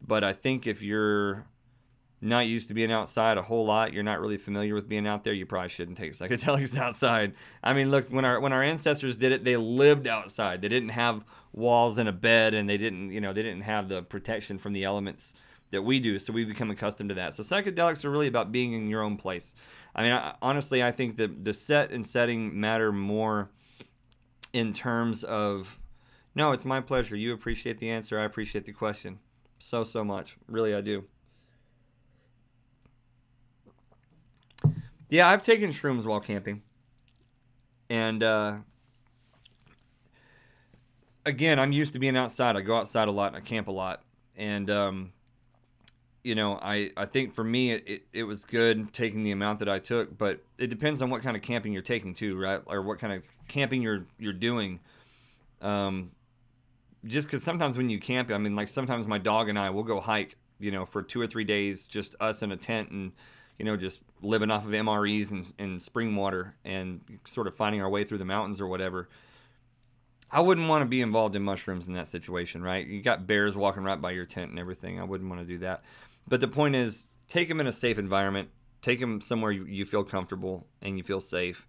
But 0.06 0.22
I 0.22 0.32
think 0.32 0.66
if 0.66 0.82
you're 0.82 1.46
not 2.20 2.46
used 2.46 2.68
to 2.68 2.74
being 2.74 2.90
outside 2.90 3.38
a 3.38 3.42
whole 3.42 3.64
lot, 3.64 3.92
you're 3.92 4.02
not 4.02 4.20
really 4.20 4.37
familiar 4.37 4.74
with 4.74 4.88
being 4.88 5.06
out 5.06 5.22
there, 5.24 5.32
you 5.32 5.46
probably 5.46 5.68
shouldn't 5.68 5.96
take 5.96 6.12
psychedelics 6.14 6.76
outside. 6.76 7.34
I 7.62 7.72
mean, 7.72 7.90
look, 7.90 8.08
when 8.11 8.24
our 8.24 8.40
when 8.40 8.52
our 8.52 8.62
ancestors 8.62 9.18
did 9.18 9.32
it, 9.32 9.44
they 9.44 9.56
lived 9.56 10.06
outside. 10.06 10.62
They 10.62 10.68
didn't 10.68 10.90
have 10.90 11.24
walls 11.52 11.98
and 11.98 12.08
a 12.08 12.12
bed 12.12 12.54
and 12.54 12.68
they 12.68 12.76
didn't, 12.76 13.11
you 13.11 13.20
know, 13.20 13.32
they 13.32 13.42
didn't 13.42 13.62
have 13.62 13.88
the 13.88 14.02
protection 14.02 14.58
from 14.58 14.72
the 14.72 14.84
elements 14.84 15.34
that 15.70 15.83
we 15.83 16.00
do, 16.00 16.18
so 16.18 16.33
we 16.33 16.44
become 16.44 16.70
accustomed 16.70 17.11
to 17.11 17.14
that. 17.14 17.35
So 17.35 17.42
psychedelics 17.42 18.04
are 18.04 18.11
really 18.11 18.26
about 18.26 18.52
being 18.52 18.72
in 18.72 18.88
your 18.88 19.02
own 19.02 19.16
place. 19.16 19.54
I 19.94 20.02
mean, 20.02 20.12
I, 20.12 20.35
honestly, 20.40 20.83
I 20.83 20.90
think 20.90 21.16
that 21.16 21.44
the 21.44 21.52
set 21.52 21.90
and 21.90 22.07
setting 22.07 22.59
matter 22.59 22.92
more 22.92 23.50
in 24.52 24.72
terms 24.72 25.24
of 25.24 25.78
no, 26.35 26.52
it's 26.52 26.64
my 26.64 26.81
pleasure. 26.81 27.16
You 27.16 27.33
appreciate 27.33 27.78
the 27.78 27.90
answer, 27.90 28.18
I 28.18 28.24
appreciate 28.24 28.64
the 28.64 28.72
question. 28.72 29.18
So 29.59 29.85
so 29.85 30.04
much. 30.04 30.37
Really 30.46 30.74
I 30.74 30.81
do. 30.81 31.04
Yeah, 35.09 35.28
I've 35.28 35.42
taken 35.42 35.70
shrooms 35.70 36.04
while 36.04 36.20
camping. 36.20 36.62
And 37.90 38.22
uh, 38.22 38.59
again, 41.24 41.59
I'm 41.59 41.72
used 41.72 41.94
to 41.94 41.98
being 41.98 42.16
outside. 42.16 42.57
I 42.57 42.61
go 42.61 42.76
outside 42.76 43.09
a 43.09 43.11
lot 43.11 43.28
and 43.28 43.37
I 43.37 43.40
camp 43.40 43.68
a 43.68 43.72
lot. 43.72 44.02
And, 44.37 44.70
um, 44.70 45.12
you 46.28 46.34
know, 46.34 46.58
I, 46.60 46.90
I 46.94 47.06
think 47.06 47.32
for 47.32 47.42
me, 47.42 47.72
it, 47.72 48.02
it, 48.12 48.24
was 48.24 48.44
good 48.44 48.92
taking 48.92 49.22
the 49.22 49.30
amount 49.30 49.60
that 49.60 49.68
I 49.68 49.78
took, 49.78 50.18
but 50.18 50.40
it 50.58 50.66
depends 50.66 51.00
on 51.00 51.08
what 51.08 51.22
kind 51.22 51.34
of 51.34 51.42
camping 51.42 51.72
you're 51.72 51.80
taking 51.80 52.12
too, 52.12 52.38
right? 52.38 52.60
Or 52.66 52.82
what 52.82 52.98
kind 52.98 53.14
of 53.14 53.22
camping 53.48 53.80
you're, 53.80 54.04
you're 54.18 54.34
doing. 54.34 54.80
Um, 55.62 56.10
just 57.06 57.28
because 57.28 57.42
sometimes 57.42 57.78
when 57.78 57.88
you 57.88 57.98
camp, 57.98 58.30
I 58.30 58.36
mean, 58.36 58.54
like 58.54 58.68
sometimes 58.68 59.06
my 59.06 59.16
dog 59.16 59.48
and 59.48 59.58
I 59.58 59.70
will 59.70 59.84
go 59.84 60.00
hike, 60.00 60.36
you 60.60 60.70
know, 60.70 60.84
for 60.84 61.02
two 61.02 61.18
or 61.18 61.26
three 61.26 61.44
days, 61.44 61.88
just 61.88 62.14
us 62.20 62.42
in 62.42 62.52
a 62.52 62.58
tent 62.58 62.90
and, 62.90 63.12
you 63.58 63.64
know, 63.64 63.78
just 63.78 64.00
living 64.20 64.50
off 64.50 64.66
of 64.66 64.72
MREs 64.72 65.30
and, 65.30 65.50
and 65.58 65.80
spring 65.80 66.14
water 66.14 66.56
and 66.62 67.00
sort 67.26 67.46
of 67.46 67.54
finding 67.54 67.80
our 67.80 67.88
way 67.88 68.04
through 68.04 68.18
the 68.18 68.26
mountains 68.26 68.60
or 68.60 68.66
whatever. 68.66 69.08
I 70.30 70.40
wouldn't 70.40 70.68
want 70.68 70.82
to 70.82 70.86
be 70.86 71.00
involved 71.00 71.36
in 71.36 71.42
mushrooms 71.42 71.88
in 71.88 71.94
that 71.94 72.06
situation, 72.06 72.62
right? 72.62 72.86
You 72.86 73.00
got 73.00 73.26
bears 73.26 73.56
walking 73.56 73.82
right 73.82 73.98
by 73.98 74.10
your 74.10 74.26
tent 74.26 74.50
and 74.50 74.58
everything. 74.58 75.00
I 75.00 75.04
wouldn't 75.04 75.30
want 75.30 75.40
to 75.40 75.46
do 75.46 75.56
that. 75.60 75.84
But 76.28 76.40
the 76.40 76.48
point 76.48 76.76
is, 76.76 77.06
take 77.26 77.48
them 77.48 77.60
in 77.60 77.66
a 77.66 77.72
safe 77.72 77.98
environment. 77.98 78.50
Take 78.82 79.00
them 79.00 79.20
somewhere 79.20 79.50
you, 79.50 79.64
you 79.64 79.86
feel 79.86 80.04
comfortable 80.04 80.66
and 80.82 80.96
you 80.96 81.02
feel 81.02 81.20
safe, 81.20 81.66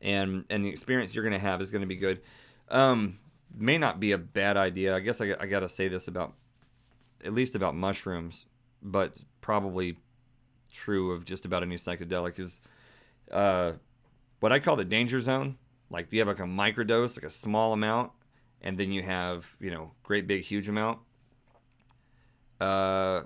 and 0.00 0.44
and 0.50 0.64
the 0.64 0.68
experience 0.68 1.14
you're 1.14 1.24
going 1.24 1.32
to 1.32 1.38
have 1.38 1.60
is 1.60 1.70
going 1.70 1.80
to 1.80 1.88
be 1.88 1.96
good. 1.96 2.20
Um, 2.68 3.18
may 3.56 3.78
not 3.78 3.98
be 3.98 4.12
a 4.12 4.18
bad 4.18 4.56
idea. 4.56 4.94
I 4.94 5.00
guess 5.00 5.20
I, 5.20 5.34
I 5.40 5.46
got 5.46 5.60
to 5.60 5.68
say 5.68 5.88
this 5.88 6.06
about 6.06 6.34
at 7.24 7.32
least 7.32 7.54
about 7.54 7.74
mushrooms, 7.74 8.46
but 8.82 9.16
probably 9.40 9.96
true 10.72 11.12
of 11.12 11.24
just 11.24 11.44
about 11.44 11.62
any 11.62 11.76
psychedelic 11.76 12.38
is 12.38 12.60
uh, 13.32 13.72
what 14.40 14.52
I 14.52 14.58
call 14.58 14.76
the 14.76 14.84
danger 14.84 15.20
zone. 15.20 15.56
Like, 15.90 16.12
you 16.12 16.18
have 16.20 16.28
like 16.28 16.40
a 16.40 16.42
microdose, 16.42 17.16
like 17.16 17.24
a 17.24 17.30
small 17.30 17.72
amount, 17.72 18.12
and 18.60 18.78
then 18.78 18.92
you 18.92 19.02
have 19.02 19.48
you 19.60 19.70
know 19.70 19.92
great 20.02 20.26
big 20.26 20.42
huge 20.42 20.68
amount? 20.68 20.98
Uh, 22.60 23.22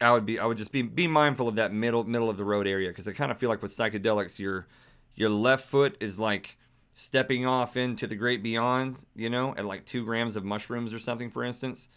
I 0.00 0.12
would 0.12 0.26
be 0.26 0.38
I 0.38 0.46
would 0.46 0.58
just 0.58 0.72
be 0.72 0.82
be 0.82 1.06
mindful 1.06 1.48
of 1.48 1.56
that 1.56 1.72
middle 1.72 2.04
middle 2.04 2.30
of 2.30 2.36
the 2.36 2.44
road 2.44 2.66
area 2.66 2.88
because 2.88 3.08
I 3.08 3.12
kind 3.12 3.32
of 3.32 3.38
feel 3.38 3.48
like 3.48 3.62
with 3.62 3.76
psychedelics 3.76 4.38
your 4.38 4.66
your 5.14 5.30
left 5.30 5.68
foot 5.68 5.96
is 6.00 6.18
like 6.18 6.56
stepping 6.92 7.46
off 7.46 7.76
into 7.76 8.06
the 8.06 8.16
great 8.16 8.42
beyond, 8.42 8.96
you 9.14 9.30
know, 9.30 9.54
at 9.56 9.64
like 9.64 9.84
two 9.84 10.04
grams 10.04 10.36
of 10.36 10.44
mushrooms 10.44 10.92
or 10.92 10.98
something, 10.98 11.30
for 11.30 11.44
instance. 11.44 11.88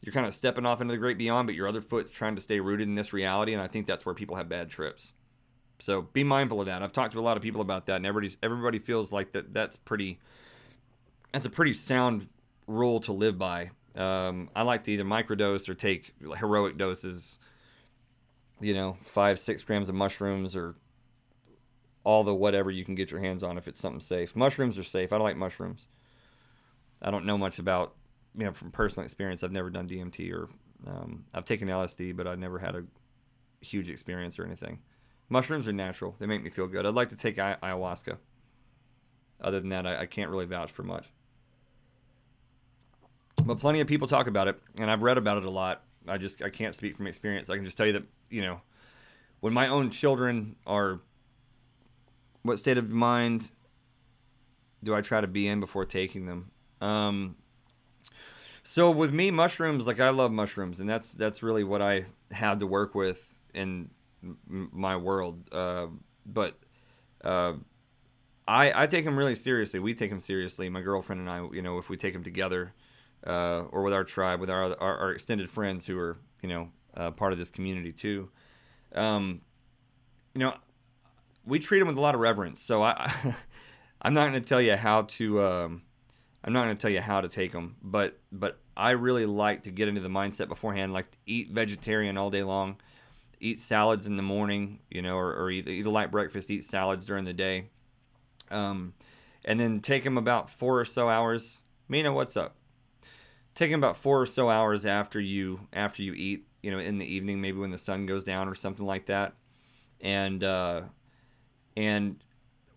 You're 0.00 0.12
kind 0.12 0.26
of 0.26 0.34
stepping 0.34 0.64
off 0.64 0.80
into 0.80 0.92
the 0.92 0.98
great 0.98 1.18
beyond, 1.18 1.48
but 1.48 1.56
your 1.56 1.66
other 1.66 1.80
foot's 1.80 2.12
trying 2.12 2.36
to 2.36 2.40
stay 2.40 2.60
rooted 2.60 2.86
in 2.86 2.94
this 2.94 3.12
reality, 3.12 3.52
and 3.52 3.60
I 3.60 3.66
think 3.66 3.86
that's 3.86 4.06
where 4.06 4.14
people 4.14 4.36
have 4.36 4.48
bad 4.48 4.68
trips. 4.68 5.12
So 5.80 6.02
be 6.02 6.22
mindful 6.22 6.60
of 6.60 6.66
that. 6.66 6.82
I've 6.82 6.92
talked 6.92 7.12
to 7.12 7.20
a 7.20 7.22
lot 7.22 7.36
of 7.36 7.42
people 7.42 7.60
about 7.60 7.86
that, 7.86 7.96
and 7.96 8.06
everybody 8.06 8.36
everybody 8.42 8.78
feels 8.78 9.12
like 9.12 9.32
that 9.32 9.52
that's 9.52 9.76
pretty 9.76 10.18
that's 11.32 11.46
a 11.46 11.50
pretty 11.50 11.74
sound 11.74 12.28
rule 12.66 13.00
to 13.00 13.12
live 13.12 13.38
by. 13.38 13.70
Um, 13.98 14.50
I 14.54 14.62
like 14.62 14.84
to 14.84 14.92
either 14.92 15.04
microdose 15.04 15.68
or 15.68 15.74
take 15.74 16.14
heroic 16.38 16.78
doses 16.78 17.38
you 18.60 18.74
know, 18.74 18.96
five, 19.02 19.38
six 19.38 19.62
grams 19.62 19.88
of 19.88 19.94
mushrooms 19.94 20.56
or 20.56 20.74
all 22.04 22.24
the 22.24 22.34
whatever 22.34 22.70
you 22.70 22.84
can 22.84 22.94
get 22.94 23.10
your 23.10 23.20
hands 23.20 23.44
on 23.44 23.58
if 23.58 23.68
it's 23.68 23.78
something 23.78 24.00
safe. 24.00 24.34
Mushrooms 24.34 24.78
are 24.78 24.84
safe. 24.84 25.12
I 25.12 25.16
like 25.16 25.36
mushrooms. 25.36 25.88
I 27.00 27.10
don't 27.10 27.26
know 27.26 27.38
much 27.38 27.58
about, 27.58 27.94
you 28.36 28.44
know, 28.44 28.52
from 28.52 28.70
personal 28.70 29.04
experience. 29.04 29.42
I've 29.42 29.52
never 29.52 29.70
done 29.70 29.88
DMT 29.88 30.32
or 30.32 30.48
um, 30.86 31.24
I've 31.34 31.44
taken 31.44 31.68
LSD, 31.68 32.16
but 32.16 32.26
I've 32.26 32.38
never 32.38 32.58
had 32.58 32.74
a 32.74 32.84
huge 33.60 33.90
experience 33.90 34.38
or 34.38 34.44
anything. 34.44 34.80
Mushrooms 35.28 35.68
are 35.68 35.72
natural. 35.72 36.16
They 36.18 36.26
make 36.26 36.42
me 36.42 36.50
feel 36.50 36.66
good. 36.66 36.86
I'd 36.86 36.94
like 36.94 37.10
to 37.10 37.16
take 37.16 37.36
ayahuasca. 37.36 38.16
Other 39.40 39.60
than 39.60 39.68
that, 39.68 39.86
I, 39.86 40.00
I 40.00 40.06
can't 40.06 40.30
really 40.30 40.46
vouch 40.46 40.72
for 40.72 40.82
much. 40.82 41.12
But 43.48 43.60
plenty 43.60 43.80
of 43.80 43.86
people 43.86 44.06
talk 44.06 44.26
about 44.26 44.46
it, 44.46 44.60
and 44.78 44.90
I've 44.90 45.02
read 45.02 45.16
about 45.16 45.38
it 45.38 45.44
a 45.46 45.50
lot. 45.50 45.82
I 46.06 46.18
just 46.18 46.42
I 46.42 46.50
can't 46.50 46.74
speak 46.74 46.98
from 46.98 47.06
experience. 47.06 47.48
I 47.48 47.56
can 47.56 47.64
just 47.64 47.78
tell 47.78 47.86
you 47.86 47.94
that 47.94 48.02
you 48.28 48.42
know 48.42 48.60
when 49.40 49.54
my 49.54 49.68
own 49.68 49.88
children 49.88 50.56
are 50.66 51.00
what 52.42 52.58
state 52.58 52.76
of 52.76 52.90
mind 52.90 53.50
do 54.84 54.94
I 54.94 55.00
try 55.00 55.22
to 55.22 55.26
be 55.26 55.48
in 55.48 55.60
before 55.60 55.86
taking 55.86 56.26
them? 56.26 56.50
Um, 56.82 57.36
so 58.64 58.90
with 58.90 59.14
me, 59.14 59.30
mushrooms 59.30 59.86
like 59.86 59.98
I 59.98 60.10
love 60.10 60.30
mushrooms, 60.30 60.78
and 60.78 60.88
that's 60.88 61.14
that's 61.14 61.42
really 61.42 61.64
what 61.64 61.80
I 61.80 62.04
had 62.30 62.58
to 62.58 62.66
work 62.66 62.94
with 62.94 63.32
in 63.54 63.88
my 64.50 64.98
world. 64.98 65.42
Uh, 65.50 65.86
but 66.26 66.58
uh, 67.24 67.54
I 68.46 68.82
I 68.82 68.86
take 68.86 69.06
them 69.06 69.18
really 69.18 69.36
seriously. 69.36 69.80
We 69.80 69.94
take 69.94 70.10
them 70.10 70.20
seriously. 70.20 70.68
My 70.68 70.82
girlfriend 70.82 71.22
and 71.22 71.30
I, 71.30 71.48
you 71.50 71.62
know, 71.62 71.78
if 71.78 71.88
we 71.88 71.96
take 71.96 72.12
them 72.12 72.24
together 72.24 72.74
uh, 73.26 73.64
or 73.70 73.82
with 73.82 73.92
our 73.92 74.04
tribe, 74.04 74.40
with 74.40 74.50
our, 74.50 74.74
our, 74.80 74.98
our 74.98 75.10
extended 75.12 75.50
friends 75.50 75.86
who 75.86 75.98
are 75.98 76.18
you 76.42 76.48
know 76.48 76.68
uh, 76.96 77.10
part 77.10 77.32
of 77.32 77.38
this 77.38 77.50
community 77.50 77.92
too. 77.92 78.28
Um, 78.94 79.40
you 80.34 80.40
know, 80.40 80.54
we 81.44 81.58
treat 81.58 81.78
them 81.78 81.88
with 81.88 81.96
a 81.96 82.00
lot 82.00 82.14
of 82.14 82.20
reverence. 82.20 82.60
So 82.60 82.82
I, 82.82 83.12
I'm 84.02 84.14
not 84.14 84.28
going 84.28 84.40
to 84.40 84.48
tell 84.48 84.60
you 84.60 84.76
how 84.76 85.02
to. 85.02 85.42
Um, 85.42 85.82
I'm 86.44 86.52
not 86.52 86.64
going 86.64 86.76
to 86.76 86.80
tell 86.80 86.90
you 86.90 87.00
how 87.00 87.20
to 87.20 87.28
take 87.28 87.52
them, 87.52 87.76
but 87.82 88.18
but 88.30 88.58
I 88.76 88.90
really 88.90 89.26
like 89.26 89.64
to 89.64 89.70
get 89.70 89.88
into 89.88 90.00
the 90.00 90.08
mindset 90.08 90.48
beforehand, 90.48 90.92
like 90.92 91.10
to 91.10 91.18
eat 91.26 91.50
vegetarian 91.50 92.16
all 92.16 92.30
day 92.30 92.44
long, 92.44 92.76
eat 93.40 93.58
salads 93.58 94.06
in 94.06 94.16
the 94.16 94.22
morning, 94.22 94.78
you 94.88 95.02
know, 95.02 95.16
or, 95.16 95.34
or 95.34 95.50
eat, 95.50 95.66
eat 95.66 95.84
a 95.84 95.90
light 95.90 96.12
breakfast, 96.12 96.48
eat 96.48 96.64
salads 96.64 97.04
during 97.04 97.24
the 97.24 97.32
day, 97.32 97.70
um, 98.52 98.94
and 99.44 99.58
then 99.58 99.80
take 99.80 100.04
them 100.04 100.16
about 100.16 100.48
four 100.48 100.78
or 100.78 100.84
so 100.84 101.08
hours. 101.08 101.60
Mina, 101.88 102.12
what's 102.12 102.36
up? 102.36 102.54
Taking 103.58 103.74
about 103.74 103.96
four 103.96 104.22
or 104.22 104.26
so 104.26 104.48
hours 104.48 104.86
after 104.86 105.18
you 105.18 105.58
after 105.72 106.00
you 106.00 106.14
eat 106.14 106.46
you 106.62 106.70
know 106.70 106.78
in 106.78 106.98
the 106.98 107.04
evening 107.04 107.40
maybe 107.40 107.58
when 107.58 107.72
the 107.72 107.78
sun 107.78 108.06
goes 108.06 108.22
down 108.22 108.48
or 108.48 108.54
something 108.54 108.86
like 108.86 109.06
that. 109.06 109.34
And 110.00 110.44
uh, 110.44 110.82
and 111.76 112.22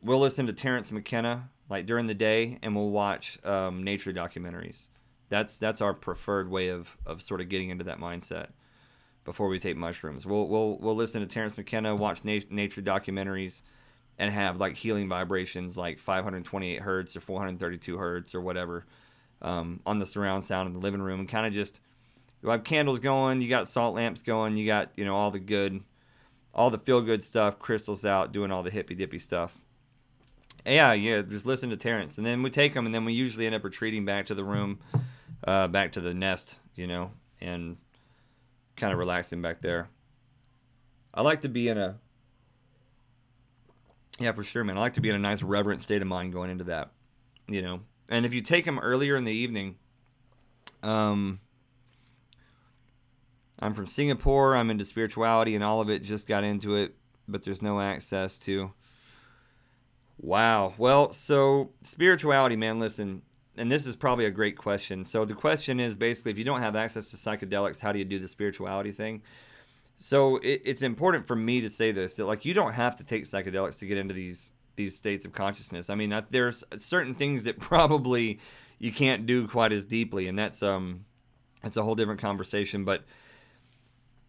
we'll 0.02 0.20
listen 0.20 0.48
to 0.48 0.54
terence 0.54 0.92
mckenna 0.92 1.50
like 1.70 1.86
during 1.86 2.08
the 2.08 2.16
day 2.16 2.58
and 2.64 2.76
we'll 2.76 2.90
watch 2.90 3.38
um, 3.46 3.84
nature 3.84 4.12
documentaries. 4.12 4.88
That's 5.30 5.60
that's 5.60 5.82
our 5.82 5.94
preferred 5.94 6.50
way 6.50 6.70
of 6.70 6.98
of 7.06 7.22
sort 7.22 7.42
of 7.42 7.50
getting 7.50 7.70
into 7.70 7.84
that 7.84 8.00
mindset 8.00 8.48
before 9.24 9.50
we 9.50 9.60
take 9.60 9.78
mushrooms. 9.78 10.26
We'll 10.26 10.48
we'll, 10.48 10.80
we'll 10.80 10.96
listen 10.96 11.22
to 11.22 11.28
terence 11.28 11.58
mckenna 11.58 11.96
watch 11.96 12.26
na- 12.26 12.40
nature 12.50 12.82
documentaries 12.82 13.62
and 14.18 14.34
have 14.34 14.60
like 14.60 14.78
healing 14.78 15.08
vibrations 15.08 15.78
like 15.78 16.00
528 16.00 16.82
hertz 16.82 17.16
or 17.16 17.22
432 17.22 17.98
hertz 17.98 18.34
or 18.34 18.42
whatever 18.42 18.84
um, 19.42 19.80
on 19.86 20.00
the 20.00 20.06
surround 20.06 20.46
sound 20.46 20.68
in 20.68 20.74
the 20.74 20.80
living 20.80 21.02
room 21.02 21.20
and 21.20 21.30
kind 21.30 21.46
of 21.46 21.54
just 21.54 21.80
you 22.42 22.50
have 22.50 22.64
candles 22.64 23.00
going, 23.00 23.42
you 23.42 23.50
got 23.50 23.68
salt 23.68 23.96
lamps 23.96 24.22
going, 24.22 24.58
you 24.58 24.66
got 24.66 24.92
you 24.96 25.06
know 25.06 25.16
all 25.16 25.32
the 25.32 25.40
good, 25.40 25.82
all 26.54 26.70
the 26.70 26.78
feel 26.78 27.02
good 27.02 27.24
stuff, 27.24 27.60
crystals 27.60 28.06
out, 28.06 28.32
doing 28.32 28.52
all 28.52 28.64
the 28.64 28.72
hippy 28.72 28.96
dippy 28.96 29.20
stuff. 29.20 29.58
Yeah, 30.66 30.94
yeah, 30.94 31.22
just 31.22 31.46
listen 31.46 31.72
to 31.72 31.78
Terence, 31.78 32.18
and 32.18 32.26
then 32.26 32.44
we 32.44 32.50
take 32.50 32.74
them, 32.74 32.86
and 32.86 32.94
then 32.94 33.06
we 33.06 33.14
usually 33.14 33.46
end 33.46 33.56
up 33.56 33.64
retreating 33.64 34.06
back 34.06 34.28
to 34.28 34.36
the 34.36 34.44
room, 34.44 34.80
uh, 35.44 35.68
back 35.68 35.94
to 35.94 36.02
the 36.02 36.14
nest, 36.14 36.58
you 36.76 36.86
know, 36.86 37.12
and 37.40 37.78
kind 38.76 38.94
of 38.94 39.00
relaxing 39.00 39.42
back 39.42 39.62
there. 39.62 39.90
I 41.14 41.22
like 41.22 41.42
to 41.42 41.50
be 41.50 41.68
in 41.68 41.78
a 41.78 41.98
yeah, 44.20 44.32
for 44.34 44.44
sure, 44.44 44.64
man. 44.64 44.78
I 44.78 44.82
like 44.82 44.94
to 44.96 45.02
be 45.02 45.10
in 45.10 45.16
a 45.16 45.20
nice 45.20 45.42
reverent 45.42 45.82
state 45.82 46.02
of 46.02 46.08
mind 46.08 46.32
going 46.32 46.52
into 46.52 46.66
that, 46.66 46.92
you 47.48 47.62
know. 47.62 47.82
And 48.12 48.26
if 48.26 48.34
you 48.34 48.42
take 48.42 48.66
them 48.66 48.78
earlier 48.78 49.16
in 49.16 49.24
the 49.24 49.32
evening, 49.32 49.78
um, 50.84 51.40
I'm 53.58 53.74
from 53.74 53.88
Singapore. 53.88 54.58
I'm 54.58 54.70
into 54.70 54.84
spirituality 54.84 55.56
and 55.56 55.64
all 55.64 55.80
of 55.80 55.90
it. 55.90 56.04
Just 56.04 56.28
got 56.28 56.44
into 56.44 56.76
it, 56.76 56.94
but 57.26 57.44
there's 57.44 57.62
no 57.62 57.80
access 57.80 58.38
to. 58.40 58.74
Wow. 60.20 60.74
Well, 60.78 61.14
so 61.14 61.72
spirituality, 61.84 62.58
man. 62.58 62.80
Listen, 62.82 63.22
and 63.56 63.72
this 63.72 63.88
is 63.88 63.96
probably 63.96 64.26
a 64.26 64.32
great 64.32 64.58
question. 64.58 65.06
So 65.06 65.24
the 65.24 65.34
question 65.34 65.80
is 65.80 65.96
basically, 65.96 66.32
if 66.32 66.38
you 66.38 66.44
don't 66.44 66.62
have 66.62 66.76
access 66.76 67.12
to 67.12 67.18
psychedelics, 67.18 67.80
how 67.80 67.94
do 67.94 68.00
you 68.00 68.06
do 68.06 68.20
the 68.20 68.28
spirituality 68.28 68.92
thing? 68.92 69.22
So 70.00 70.36
it, 70.38 70.64
it's 70.66 70.82
important 70.82 71.28
for 71.28 71.36
me 71.38 71.62
to 71.62 71.70
say 71.70 71.94
this 71.94 72.18
that 72.18 72.26
like 72.26 72.44
you 72.44 72.54
don't 72.54 72.74
have 72.74 72.98
to 72.98 73.06
take 73.06 73.24
psychedelics 73.24 73.80
to 73.80 73.86
get 73.86 73.98
into 73.98 74.14
these 74.14 74.52
these 74.82 74.96
states 74.96 75.26
of 75.26 75.34
consciousness. 75.34 75.90
I 75.90 75.96
mean, 75.96 76.20
there's 76.30 76.64
certain 76.78 77.16
things 77.16 77.44
that 77.44 77.60
probably 77.72 78.40
you 78.80 78.92
can't 78.92 79.26
do 79.26 79.48
quite 79.48 79.72
as 79.72 79.86
deeply, 79.86 80.28
and 80.28 80.38
that's 80.38 80.64
um, 80.64 81.06
that's 81.62 81.78
a 81.78 81.84
whole 81.84 81.96
different 81.96 82.20
conversation. 82.20 82.84
But 82.84 83.04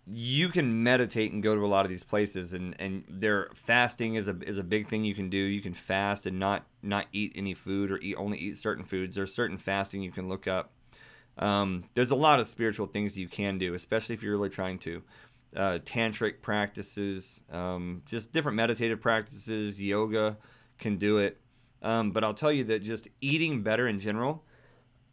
you 0.06 0.48
can 0.48 0.82
meditate 0.82 1.32
and 1.32 1.42
go 1.42 1.54
to 1.54 1.64
a 1.64 1.68
lot 1.68 1.84
of 1.84 1.90
these 1.90 2.02
places, 2.02 2.52
and 2.52 2.74
and 2.78 3.04
their 3.08 3.48
fasting 3.54 4.14
is 4.14 4.28
a 4.28 4.36
is 4.46 4.58
a 4.58 4.64
big 4.64 4.88
thing 4.88 5.04
you 5.04 5.14
can 5.14 5.30
do. 5.30 5.38
You 5.38 5.62
can 5.62 5.74
fast 5.74 6.26
and 6.26 6.38
not 6.38 6.66
not 6.82 7.06
eat 7.12 7.32
any 7.34 7.54
food 7.54 7.90
or 7.90 7.98
eat 7.98 8.16
only 8.16 8.38
eat 8.38 8.58
certain 8.58 8.84
foods. 8.84 9.14
There's 9.14 9.34
certain 9.34 9.58
fasting 9.58 10.02
you 10.02 10.12
can 10.12 10.28
look 10.28 10.46
up. 10.46 10.72
Um, 11.38 11.84
there's 11.94 12.10
a 12.10 12.16
lot 12.16 12.40
of 12.40 12.46
spiritual 12.46 12.86
things 12.86 13.16
you 13.16 13.28
can 13.28 13.56
do, 13.56 13.74
especially 13.74 14.14
if 14.14 14.22
you're 14.22 14.36
really 14.36 14.50
trying 14.50 14.78
to 14.80 15.02
uh, 15.56 15.78
tantric 15.84 16.40
practices, 16.42 17.42
um, 17.50 18.02
just 18.06 18.32
different 18.32 18.56
meditative 18.56 19.00
practices. 19.00 19.80
Yoga 19.80 20.36
can 20.78 20.96
do 20.96 21.18
it. 21.18 21.38
Um, 21.82 22.12
but 22.12 22.22
I'll 22.24 22.34
tell 22.34 22.52
you 22.52 22.64
that 22.64 22.82
just 22.82 23.08
eating 23.20 23.62
better 23.62 23.88
in 23.88 23.98
general, 23.98 24.44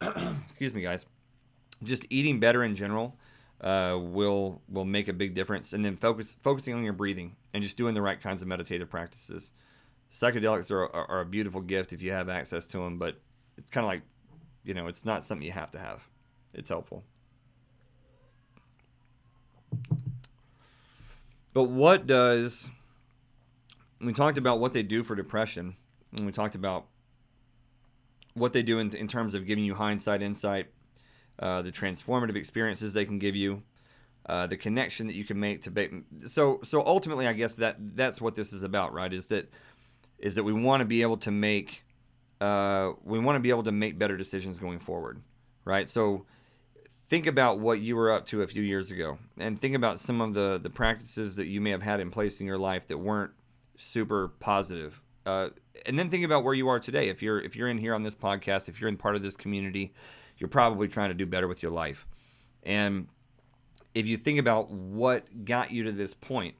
excuse 0.44 0.72
me, 0.72 0.82
guys, 0.82 1.04
just 1.82 2.06
eating 2.10 2.40
better 2.40 2.62
in 2.62 2.74
general 2.74 3.16
uh, 3.60 3.98
will 4.00 4.62
will 4.68 4.84
make 4.84 5.08
a 5.08 5.12
big 5.12 5.34
difference. 5.34 5.72
And 5.72 5.84
then 5.84 5.96
focus 5.96 6.36
focusing 6.42 6.74
on 6.74 6.84
your 6.84 6.92
breathing 6.92 7.36
and 7.52 7.62
just 7.62 7.76
doing 7.76 7.94
the 7.94 8.02
right 8.02 8.20
kinds 8.20 8.42
of 8.42 8.48
meditative 8.48 8.88
practices. 8.88 9.52
Psychedelics 10.12 10.70
are, 10.70 10.84
are, 10.84 11.10
are 11.10 11.20
a 11.20 11.26
beautiful 11.26 11.60
gift 11.60 11.92
if 11.92 12.02
you 12.02 12.12
have 12.12 12.28
access 12.28 12.66
to 12.68 12.78
them, 12.78 12.98
but 12.98 13.20
it's 13.56 13.70
kind 13.70 13.84
of 13.84 13.88
like 13.88 14.02
you 14.64 14.74
know, 14.74 14.86
it's 14.86 15.04
not 15.04 15.24
something 15.24 15.46
you 15.46 15.52
have 15.52 15.70
to 15.72 15.78
have. 15.78 16.06
It's 16.52 16.68
helpful. 16.68 17.04
But 21.52 21.64
what 21.64 22.06
does 22.06 22.70
we 24.00 24.12
talked 24.12 24.38
about 24.38 24.60
what 24.60 24.72
they 24.72 24.82
do 24.82 25.02
for 25.02 25.14
depression, 25.14 25.76
and 26.16 26.26
we 26.26 26.32
talked 26.32 26.54
about 26.54 26.86
what 28.34 28.52
they 28.52 28.62
do 28.62 28.78
in, 28.78 28.94
in 28.94 29.08
terms 29.08 29.34
of 29.34 29.46
giving 29.46 29.64
you 29.64 29.74
hindsight, 29.74 30.22
insight, 30.22 30.68
uh, 31.38 31.62
the 31.62 31.72
transformative 31.72 32.36
experiences 32.36 32.92
they 32.92 33.04
can 33.04 33.18
give 33.18 33.36
you, 33.36 33.62
uh, 34.26 34.46
the 34.46 34.56
connection 34.56 35.06
that 35.06 35.14
you 35.14 35.24
can 35.24 35.38
make 35.38 35.62
to. 35.62 35.70
Ba- 35.70 35.88
so 36.26 36.60
so 36.62 36.84
ultimately, 36.86 37.26
I 37.26 37.32
guess 37.32 37.54
that 37.56 37.76
that's 37.96 38.20
what 38.20 38.34
this 38.34 38.52
is 38.52 38.62
about, 38.62 38.92
right? 38.92 39.12
Is 39.12 39.26
that 39.26 39.50
is 40.18 40.34
that 40.34 40.44
we 40.44 40.52
want 40.52 40.80
to 40.80 40.84
be 40.84 41.02
able 41.02 41.16
to 41.18 41.30
make 41.30 41.82
uh, 42.40 42.92
we 43.04 43.18
want 43.18 43.36
to 43.36 43.40
be 43.40 43.50
able 43.50 43.64
to 43.64 43.72
make 43.72 43.98
better 43.98 44.16
decisions 44.16 44.58
going 44.58 44.78
forward, 44.78 45.20
right? 45.64 45.88
So 45.88 46.26
think 47.10 47.26
about 47.26 47.58
what 47.58 47.80
you 47.80 47.96
were 47.96 48.10
up 48.10 48.24
to 48.26 48.40
a 48.40 48.46
few 48.46 48.62
years 48.62 48.90
ago, 48.90 49.18
and 49.36 49.60
think 49.60 49.74
about 49.74 50.00
some 50.00 50.22
of 50.22 50.32
the 50.32 50.58
the 50.62 50.70
practices 50.70 51.36
that 51.36 51.46
you 51.46 51.60
may 51.60 51.70
have 51.70 51.82
had 51.82 52.00
in 52.00 52.10
place 52.10 52.40
in 52.40 52.46
your 52.46 52.56
life 52.56 52.86
that 52.88 52.98
weren't 52.98 53.32
super 53.76 54.28
positive. 54.28 55.02
Uh, 55.26 55.50
and 55.84 55.98
then 55.98 56.08
think 56.08 56.24
about 56.24 56.44
where 56.44 56.54
you 56.54 56.68
are 56.68 56.80
today. 56.80 57.08
If 57.08 57.22
you're 57.22 57.40
if 57.40 57.56
you're 57.56 57.68
in 57.68 57.76
here 57.76 57.94
on 57.94 58.04
this 58.04 58.14
podcast, 58.14 58.68
if 58.68 58.80
you're 58.80 58.88
in 58.88 58.96
part 58.96 59.16
of 59.16 59.22
this 59.22 59.36
community, 59.36 59.92
you're 60.38 60.48
probably 60.48 60.88
trying 60.88 61.10
to 61.10 61.14
do 61.14 61.26
better 61.26 61.48
with 61.48 61.62
your 61.62 61.72
life. 61.72 62.06
And 62.62 63.08
if 63.94 64.06
you 64.06 64.16
think 64.16 64.38
about 64.38 64.70
what 64.70 65.44
got 65.44 65.72
you 65.72 65.82
to 65.84 65.92
this 65.92 66.14
point, 66.14 66.54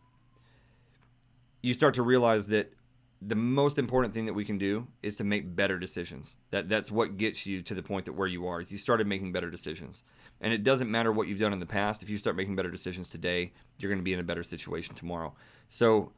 you 1.63 1.75
start 1.75 1.95
to 1.95 2.03
realize 2.03 2.49
that 2.49 2.73
the 3.23 3.37
most 3.37 3.79
important 3.79 4.15
thing 4.15 4.27
that 4.27 4.33
we 4.33 4.45
can 4.45 4.57
do 4.57 4.87
is 5.03 5.17
to 5.17 5.25
make 5.25 5.55
better 5.55 5.79
decisions. 5.79 6.37
That 6.51 6.69
that's 6.69 6.91
what 6.91 7.19
gets 7.19 7.45
you 7.45 7.61
to 7.63 7.75
the 7.75 7.83
point 7.83 8.07
that 8.07 8.15
where 8.15 8.27
you 8.27 8.47
are 8.47 8.61
is 8.61 8.73
you 8.73 8.79
started 8.79 9.07
making 9.07 9.33
better 9.33 9.51
decisions. 9.51 10.03
And 10.41 10.55
it 10.55 10.63
doesn't 10.63 10.91
matter 10.91 11.13
what 11.13 11.29
you've 11.29 11.39
done 11.39 11.53
in 11.53 11.61
the 11.61 11.67
past. 11.67 12.03
If 12.03 12.09
you 12.09 12.17
start 12.17 12.35
making 12.35 12.57
better 12.57 12.71
decisions 12.71 13.11
today, 13.11 13.53
you're 13.79 13.91
going 13.91 13.99
to 13.99 14.05
be 14.05 14.15
in 14.15 14.21
a 14.21 14.25
better 14.25 14.43
situation 14.43 14.95
tomorrow. 14.95 15.35
So 15.69 16.13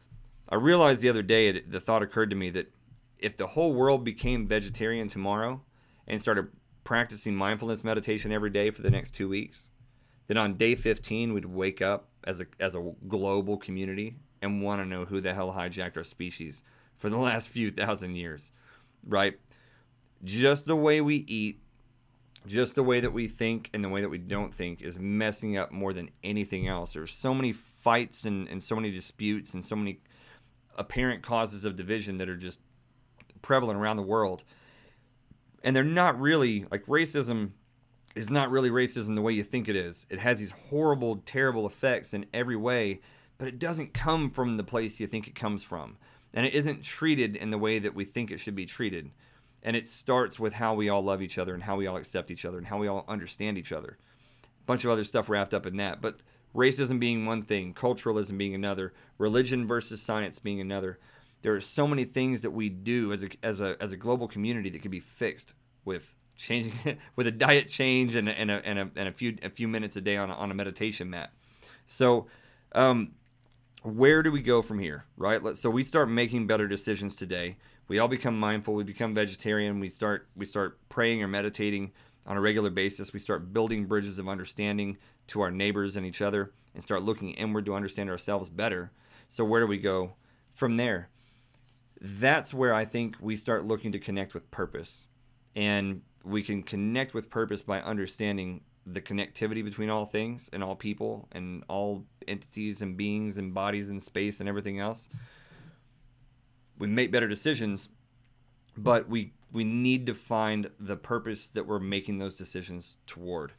I 0.49 0.55
realized 0.55 1.03
the 1.03 1.09
other 1.09 1.23
day 1.23 1.61
the 1.61 1.81
thought 1.81 2.03
occurred 2.03 2.31
to 2.31 2.37
me 2.37 2.51
that 2.51 2.73
if 3.19 3.37
the 3.37 3.49
whole 3.49 3.75
world 3.75 4.05
became 4.05 4.47
vegetarian 4.47 5.09
tomorrow 5.09 5.61
and 6.07 6.21
started 6.21 6.49
practicing 6.85 7.35
mindfulness 7.35 7.83
meditation 7.83 8.31
every 8.31 8.51
day 8.51 8.71
for 8.71 8.83
the 8.83 8.91
next 8.91 9.13
2 9.13 9.29
weeks, 9.29 9.71
then 10.29 10.37
on 10.37 10.55
day 10.55 10.77
15 10.77 11.33
we'd 11.33 11.47
wake 11.47 11.83
up 11.83 12.09
as 12.25 12.41
a 12.41 12.47
as 12.61 12.77
a 12.77 12.93
global 13.09 13.57
community 13.57 14.15
and 14.41 14.63
want 14.63 14.81
to 14.81 14.87
know 14.87 15.05
who 15.05 15.21
the 15.21 15.35
hell 15.35 15.53
hijacked 15.53 15.97
our 15.97 16.05
species 16.05 16.63
for 17.03 17.11
the 17.11 17.19
last 17.19 17.49
few 17.49 17.73
thousand 17.73 18.15
years, 18.15 18.53
right? 19.05 19.35
Just 20.23 20.67
the 20.67 20.77
way 20.77 21.01
we 21.01 21.17
eat, 21.27 21.61
just 22.47 22.77
the 22.77 22.83
way 22.85 23.01
that 23.01 23.13
we 23.13 23.27
think 23.27 23.69
and 23.75 23.83
the 23.83 23.89
way 23.89 24.03
that 24.03 24.09
we 24.09 24.19
don't 24.19 24.55
think 24.55 24.81
is 24.81 25.01
messing 25.01 25.57
up 25.59 25.73
more 25.73 25.93
than 25.93 26.11
anything 26.23 26.69
else. 26.69 26.93
There's 26.93 27.13
so 27.13 27.35
many 27.35 27.53
fights 27.53 28.25
and, 28.25 28.47
and 28.49 28.63
so 28.63 28.77
many 28.77 28.93
disputes 28.93 29.53
and 29.53 29.65
so 29.65 29.75
many 29.75 29.99
apparent 30.79 31.25
causes 31.25 31.65
of 31.65 31.75
division 31.75 32.19
that 32.19 32.29
are 32.29 32.37
just 32.37 32.61
prevalent 33.43 33.81
around 33.81 33.97
the 33.97 34.03
world. 34.03 34.45
And 35.65 35.75
they're 35.75 35.83
not 35.83 36.21
really 36.21 36.67
like 36.71 36.87
racism 36.87 37.51
is 38.15 38.31
not 38.31 38.49
really 38.49 38.71
racism 38.71 39.17
the 39.17 39.23
way 39.23 39.33
you 39.33 39.43
think 39.43 39.69
it 39.69 39.75
is. 39.75 40.07
It 40.09 40.21
has 40.21 40.39
these 40.39 40.53
horrible, 40.53 41.17
terrible 41.27 41.67
effects 41.67 42.15
in 42.15 42.27
every 42.33 42.57
way, 42.57 43.01
but 43.39 43.49
it 43.49 43.59
doesn't 43.59 43.93
come 43.93 44.31
from 44.31 44.57
the 44.57 44.63
place 44.63 45.01
you 45.01 45.09
think 45.09 45.27
it 45.27 45.35
comes 45.35 45.65
from 45.65 45.97
and 46.35 46.47
it 46.47 46.55
isn't 46.55 46.83
treated 46.83 47.37
in 47.37 47.51
the 47.51 47.59
way 47.59 47.79
that 47.79 47.95
we 47.95 48.05
think 48.05 48.31
it 48.31 48.41
should 48.41 48.55
be 48.55 48.67
treated. 48.67 49.11
And 49.63 49.77
it 49.77 49.87
starts 49.87 50.41
with 50.41 50.55
how 50.55 50.75
we 50.75 50.89
all 50.89 51.03
love 51.03 51.23
each 51.23 51.39
other 51.39 51.55
and 51.55 51.63
how 51.63 51.77
we 51.77 51.87
all 51.87 51.97
accept 51.97 52.31
each 52.31 52.45
other 52.45 52.59
and 52.59 52.67
how 52.67 52.79
we 52.79 52.89
all 52.89 53.05
understand 53.07 53.59
each 53.59 53.73
other. 53.73 53.99
A 54.45 54.67
bunch 54.67 54.85
of 54.85 54.91
other 54.91 55.05
stuff 55.05 55.29
wrapped 55.29 55.55
up 55.55 55.67
in 55.67 55.77
that. 55.77 56.01
But 56.01 56.21
racism 56.55 56.99
being 56.99 57.27
one 57.27 57.43
thing, 57.43 57.75
culturalism 57.75 58.39
being 58.39 58.55
another, 58.55 58.93
religion 59.19 59.67
versus 59.67 60.03
science 60.03 60.39
being 60.39 60.61
another. 60.61 60.99
There 61.43 61.55
are 61.55 61.61
so 61.61 61.87
many 61.87 62.05
things 62.05 62.43
that 62.43 62.51
we 62.51 62.69
do 62.69 63.13
as 63.13 63.25
a 63.25 63.29
as 63.43 63.61
a 63.61 63.77
as 63.81 63.93
a 63.93 63.97
global 63.97 64.29
community 64.29 64.71
that 64.71 64.83
can 64.83 64.91
be 64.91 65.01
fixed 65.01 65.55
with 65.85 66.15
changing 66.37 66.99
with 67.17 67.27
a 67.27 67.33
diet 67.33 67.69
change 67.69 68.15
and, 68.15 68.29
and, 68.29 68.51
a, 68.51 68.65
and, 68.65 68.79
a, 68.79 68.91
and 68.97 69.09
a 69.09 69.13
few 69.13 69.37
a 69.43 69.51
few 69.51 69.69
minutes 69.69 69.97
a 69.97 70.01
day 70.01 70.17
on 70.17 70.31
a, 70.31 70.35
on 70.35 70.51
a 70.51 70.55
meditation 70.55 71.11
mat. 71.11 71.33
So 71.87 72.27
um, 72.75 73.13
where 73.83 74.23
do 74.23 74.31
we 74.31 74.43
go 74.43 74.63
from 74.63 74.79
here, 74.79 75.05
right? 75.17 75.43
Let's, 75.43 75.61
so 75.61 75.69
we 75.69 75.83
start 75.83 76.09
making 76.09 76.47
better 76.47 76.69
decisions 76.69 77.17
today. 77.17 77.57
We 77.89 77.99
all 77.99 78.09
become 78.09 78.39
mindful. 78.39 78.75
We 78.75 78.85
become 78.85 79.15
vegetarian. 79.15 79.81
We 79.81 79.89
start 79.89 80.29
we 80.37 80.47
start 80.47 80.79
praying 80.89 81.23
or 81.23 81.29
meditating 81.29 81.93
on 82.27 82.37
a 82.37 82.41
regular 82.41 82.71
basis. 82.71 83.13
We 83.13 83.19
start 83.19 83.53
building 83.53 83.87
bridges 83.87 84.19
of 84.19 84.29
understanding 84.29 84.99
to 85.29 85.41
our 85.41 85.51
neighbors 85.51 85.97
and 85.97 86.07
each 86.07 86.23
other, 86.23 86.53
and 86.75 86.83
start 86.83 87.03
looking 87.03 87.33
inward 87.33 87.67
to 87.67 87.75
understand 87.75 88.09
ourselves 88.09 88.49
better. 88.49 88.93
So 89.29 89.45
where 89.45 89.61
do 89.61 89.67
we 89.67 89.79
go 89.79 90.15
from 90.55 90.77
there? 90.77 91.09
That's 92.01 92.55
where 92.55 92.75
I 92.75 92.85
think 92.85 93.17
we 93.21 93.37
start 93.37 93.67
looking 93.67 93.93
to 93.93 93.99
connect 93.99 94.35
with 94.35 94.51
purpose, 94.51 95.07
and 95.57 96.03
we 96.25 96.43
can 96.43 96.63
connect 96.63 97.15
with 97.15 97.31
purpose 97.31 97.63
by 97.63 97.81
understanding 97.81 98.63
the 98.87 99.01
connectivity 99.01 99.65
between 99.65 99.91
all 99.91 100.07
things 100.07 100.51
and 100.53 100.63
all 100.63 100.75
people 100.75 101.29
and 101.33 101.63
all 101.69 102.05
entities 102.27 102.83
and 102.83 102.97
beings 102.97 103.39
and 103.39 103.55
bodies 103.55 103.91
and 103.91 104.03
space 104.03 104.41
and 104.41 104.49
everything 104.49 104.81
else. 104.81 105.09
We 106.79 106.89
make 106.89 107.13
better 107.13 107.29
decisions, 107.29 107.89
but 108.77 109.09
we 109.09 109.33
we 109.53 109.65
need 109.65 110.07
to 110.07 110.15
find 110.15 110.71
the 110.81 110.97
purpose 110.97 111.49
that 111.51 111.67
we're 111.67 111.79
making 111.79 112.19
those 112.19 112.37
decisions 112.37 112.97
toward. 113.07 113.53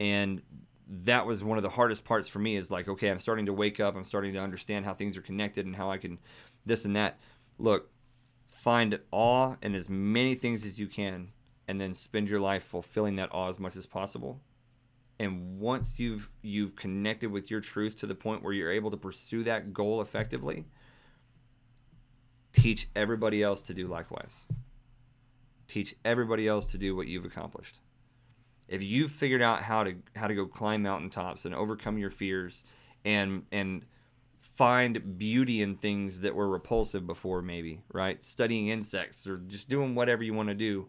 And 0.00 0.42
that 0.88 1.26
was 1.26 1.44
one 1.44 1.58
of 1.58 1.62
the 1.62 1.70
hardest 1.70 2.04
parts 2.04 2.28
for 2.28 2.40
me 2.40 2.56
is 2.56 2.70
like, 2.70 2.88
okay, 2.88 3.08
I'm 3.08 3.20
starting 3.20 3.46
to 3.46 3.52
wake 3.52 3.78
up, 3.78 3.94
I'm 3.94 4.04
starting 4.04 4.32
to 4.32 4.40
understand 4.40 4.84
how 4.84 4.94
things 4.94 5.16
are 5.16 5.22
connected 5.22 5.64
and 5.64 5.76
how 5.76 5.90
I 5.90 5.98
can 5.98 6.18
this 6.66 6.84
and 6.84 6.96
that. 6.96 7.18
Look, 7.58 7.90
find 8.50 8.98
awe 9.12 9.54
in 9.62 9.74
as 9.74 9.88
many 9.88 10.34
things 10.34 10.64
as 10.66 10.78
you 10.78 10.88
can 10.88 11.28
and 11.68 11.80
then 11.80 11.94
spend 11.94 12.28
your 12.28 12.40
life 12.40 12.64
fulfilling 12.64 13.16
that 13.16 13.32
awe 13.32 13.48
as 13.48 13.58
much 13.58 13.76
as 13.76 13.86
possible 13.86 14.40
and 15.18 15.58
once 15.58 15.98
you've 15.98 16.30
you've 16.42 16.76
connected 16.76 17.30
with 17.30 17.50
your 17.50 17.60
truth 17.60 17.96
to 17.96 18.06
the 18.06 18.14
point 18.14 18.42
where 18.42 18.52
you're 18.52 18.72
able 18.72 18.90
to 18.90 18.96
pursue 18.96 19.42
that 19.44 19.72
goal 19.72 20.00
effectively 20.00 20.66
teach 22.52 22.88
everybody 22.96 23.42
else 23.42 23.62
to 23.62 23.74
do 23.74 23.86
likewise. 23.86 24.44
Teach 25.66 25.94
everybody 26.04 26.48
else 26.48 26.66
to 26.72 26.78
do 26.78 26.96
what 26.96 27.06
you've 27.06 27.24
accomplished. 27.24 27.78
If 28.68 28.82
you've 28.82 29.10
figured 29.10 29.42
out 29.42 29.62
how 29.62 29.84
to 29.84 29.94
how 30.16 30.26
to 30.26 30.34
go 30.34 30.46
climb 30.46 30.82
mountaintops 30.82 31.44
and 31.44 31.54
overcome 31.54 31.98
your 31.98 32.10
fears 32.10 32.64
and 33.04 33.44
and 33.52 33.84
find 34.40 35.18
beauty 35.18 35.62
in 35.62 35.76
things 35.76 36.20
that 36.20 36.34
were 36.34 36.48
repulsive 36.48 37.06
before 37.06 37.42
maybe 37.42 37.80
right? 37.92 38.22
Studying 38.24 38.68
insects 38.68 39.26
or 39.26 39.38
just 39.38 39.68
doing 39.68 39.94
whatever 39.94 40.22
you 40.22 40.34
want 40.34 40.48
to 40.48 40.54
do 40.54 40.88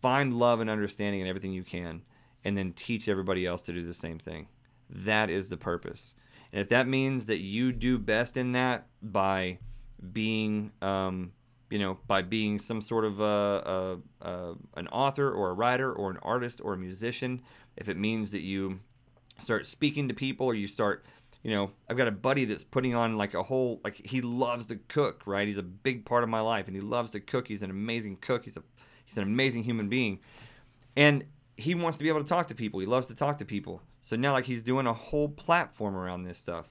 find 0.00 0.34
love 0.34 0.60
and 0.60 0.68
understanding 0.68 1.20
in 1.20 1.26
everything 1.26 1.52
you 1.52 1.62
can 1.62 2.02
and 2.44 2.56
then 2.56 2.72
teach 2.72 3.08
everybody 3.08 3.46
else 3.46 3.62
to 3.62 3.72
do 3.72 3.86
the 3.86 3.94
same 3.94 4.18
thing. 4.18 4.48
That 4.90 5.30
is 5.30 5.48
the 5.48 5.56
purpose. 5.56 6.14
And 6.52 6.60
if 6.60 6.68
that 6.68 6.86
means 6.86 7.26
that 7.26 7.38
you 7.38 7.72
do 7.72 7.98
best 7.98 8.36
in 8.36 8.52
that 8.52 8.86
by 9.00 9.58
being, 10.12 10.72
um, 10.82 11.32
you 11.70 11.78
know, 11.78 11.98
by 12.06 12.22
being 12.22 12.58
some 12.58 12.82
sort 12.82 13.04
of 13.04 13.20
a, 13.20 13.24
a, 13.24 14.28
a, 14.28 14.54
an 14.76 14.88
author 14.88 15.30
or 15.30 15.50
a 15.50 15.54
writer 15.54 15.92
or 15.92 16.10
an 16.10 16.18
artist 16.22 16.60
or 16.62 16.74
a 16.74 16.76
musician, 16.76 17.42
if 17.76 17.88
it 17.88 17.96
means 17.96 18.32
that 18.32 18.42
you 18.42 18.80
start 19.38 19.66
speaking 19.66 20.08
to 20.08 20.14
people 20.14 20.46
or 20.46 20.54
you 20.54 20.66
start, 20.66 21.06
you 21.42 21.50
know, 21.50 21.70
I've 21.88 21.96
got 21.96 22.06
a 22.08 22.12
buddy 22.12 22.44
that's 22.44 22.64
putting 22.64 22.94
on 22.94 23.16
like 23.16 23.32
a 23.32 23.42
whole, 23.42 23.80
like 23.82 24.06
he 24.06 24.20
loves 24.20 24.66
to 24.66 24.76
cook, 24.88 25.22
right? 25.24 25.48
He's 25.48 25.58
a 25.58 25.62
big 25.62 26.04
part 26.04 26.22
of 26.22 26.28
my 26.28 26.40
life 26.40 26.66
and 26.66 26.76
he 26.76 26.82
loves 26.82 27.12
to 27.12 27.20
cook. 27.20 27.48
He's 27.48 27.62
an 27.62 27.70
amazing 27.70 28.18
cook. 28.20 28.44
He's 28.44 28.58
a, 28.58 28.62
he's 29.06 29.16
an 29.16 29.22
amazing 29.22 29.64
human 29.64 29.88
being. 29.88 30.20
And 30.96 31.24
he 31.62 31.74
wants 31.74 31.98
to 31.98 32.04
be 32.04 32.08
able 32.08 32.22
to 32.22 32.28
talk 32.28 32.48
to 32.48 32.54
people. 32.54 32.80
He 32.80 32.86
loves 32.86 33.06
to 33.06 33.14
talk 33.14 33.38
to 33.38 33.44
people. 33.44 33.82
So 34.00 34.16
now, 34.16 34.32
like, 34.32 34.44
he's 34.44 34.62
doing 34.62 34.86
a 34.86 34.92
whole 34.92 35.28
platform 35.28 35.96
around 35.96 36.24
this 36.24 36.38
stuff, 36.38 36.70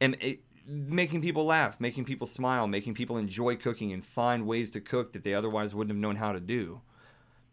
and 0.00 0.16
it, 0.20 0.40
making 0.66 1.22
people 1.22 1.44
laugh, 1.44 1.80
making 1.80 2.04
people 2.04 2.26
smile, 2.26 2.66
making 2.66 2.94
people 2.94 3.16
enjoy 3.18 3.56
cooking 3.56 3.92
and 3.92 4.04
find 4.04 4.46
ways 4.46 4.70
to 4.72 4.80
cook 4.80 5.12
that 5.12 5.22
they 5.22 5.34
otherwise 5.34 5.74
wouldn't 5.74 5.94
have 5.94 6.00
known 6.00 6.16
how 6.16 6.32
to 6.32 6.40
do. 6.40 6.80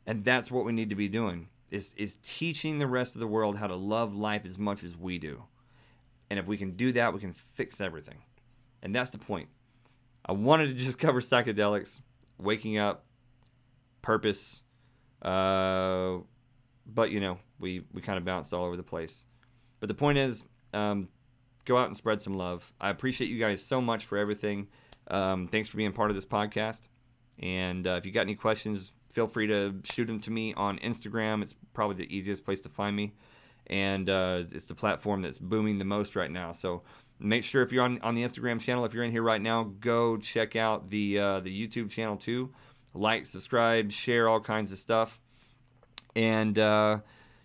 And 0.06 0.24
that's 0.24 0.50
what 0.50 0.66
we 0.66 0.72
need 0.72 0.90
to 0.90 0.96
be 0.96 1.08
doing 1.08 1.50
is 1.72 1.94
is 1.98 2.18
teaching 2.24 2.80
the 2.80 2.88
rest 2.88 3.16
of 3.16 3.20
the 3.20 3.28
world 3.28 3.58
how 3.58 3.68
to 3.68 3.76
love 3.76 4.16
life 4.16 4.44
as 4.46 4.58
much 4.58 4.84
as 4.84 4.98
we 4.98 5.18
do. 5.18 5.44
And 6.30 6.40
if 6.40 6.46
we 6.46 6.58
can 6.58 6.72
do 6.72 6.92
that, 6.94 7.14
we 7.14 7.20
can 7.20 7.34
fix 7.34 7.82
everything. 7.82 8.20
And 8.82 8.96
that's 8.96 9.12
the 9.12 9.18
point. 9.18 9.50
I 10.26 10.32
wanted 10.32 10.68
to 10.68 10.74
just 10.74 10.98
cover 11.00 11.22
psychedelics, 11.22 12.02
waking 12.38 12.78
up, 12.78 13.06
purpose, 14.02 14.62
uh, 15.22 16.18
but 16.86 17.12
you 17.12 17.20
know, 17.20 17.38
we 17.60 17.84
we 17.94 18.02
kind 18.02 18.18
of 18.18 18.26
bounced 18.26 18.54
all 18.54 18.66
over 18.66 18.78
the 18.78 18.84
place. 18.84 19.26
But 19.80 19.88
the 19.88 19.96
point 19.96 20.18
is, 20.18 20.44
um, 20.74 21.08
go 21.66 21.78
out 21.78 21.88
and 21.88 21.96
spread 21.96 22.22
some 22.22 22.34
love. 22.34 22.74
I 22.80 22.90
appreciate 22.90 23.30
you 23.30 23.40
guys 23.40 23.64
so 23.64 23.82
much 23.82 24.06
for 24.06 24.18
everything. 24.18 24.68
Um, 25.10 25.48
thanks 25.48 25.70
for 25.70 25.78
being 25.78 25.94
part 25.94 26.10
of 26.10 26.16
this 26.16 26.26
podcast. 26.26 26.82
And 27.40 27.88
uh, 27.88 27.92
if 27.92 28.06
you 28.06 28.12
got 28.12 28.22
any 28.22 28.36
questions, 28.36 28.92
feel 29.14 29.28
free 29.28 29.48
to 29.48 29.76
shoot 29.84 30.06
them 30.06 30.20
to 30.22 30.32
me 30.32 30.54
on 30.56 30.78
Instagram. 30.80 31.42
It's 31.42 31.54
probably 31.74 31.96
the 31.96 32.16
easiest 32.16 32.44
place 32.44 32.60
to 32.62 32.70
find 32.70 32.96
me, 32.96 33.14
and 33.68 34.10
uh, 34.10 34.44
it's 34.52 34.66
the 34.66 34.76
platform 34.76 35.22
that's 35.22 35.38
booming 35.38 35.78
the 35.80 35.86
most 35.86 36.16
right 36.16 36.32
now. 36.32 36.52
So 36.52 36.84
make 37.20 37.44
sure 37.44 37.62
if 37.62 37.72
you're 37.72 37.84
on, 37.84 38.00
on 38.02 38.16
the 38.16 38.24
Instagram 38.24 38.60
channel, 38.60 38.86
if 38.86 38.94
you're 38.94 39.04
in 39.04 39.12
here 39.12 39.24
right 39.24 39.42
now, 39.42 39.72
go 39.80 40.18
check 40.18 40.56
out 40.56 40.90
the 40.90 41.20
uh, 41.20 41.40
the 41.40 41.68
YouTube 41.68 41.90
channel 41.90 42.18
too. 42.18 42.52
Like, 42.94 43.26
subscribe, 43.26 43.92
share 43.92 44.28
all 44.28 44.40
kinds 44.40 44.72
of 44.72 44.80
stuff, 44.80 45.20
and 46.16 46.58
uh, 46.58 47.00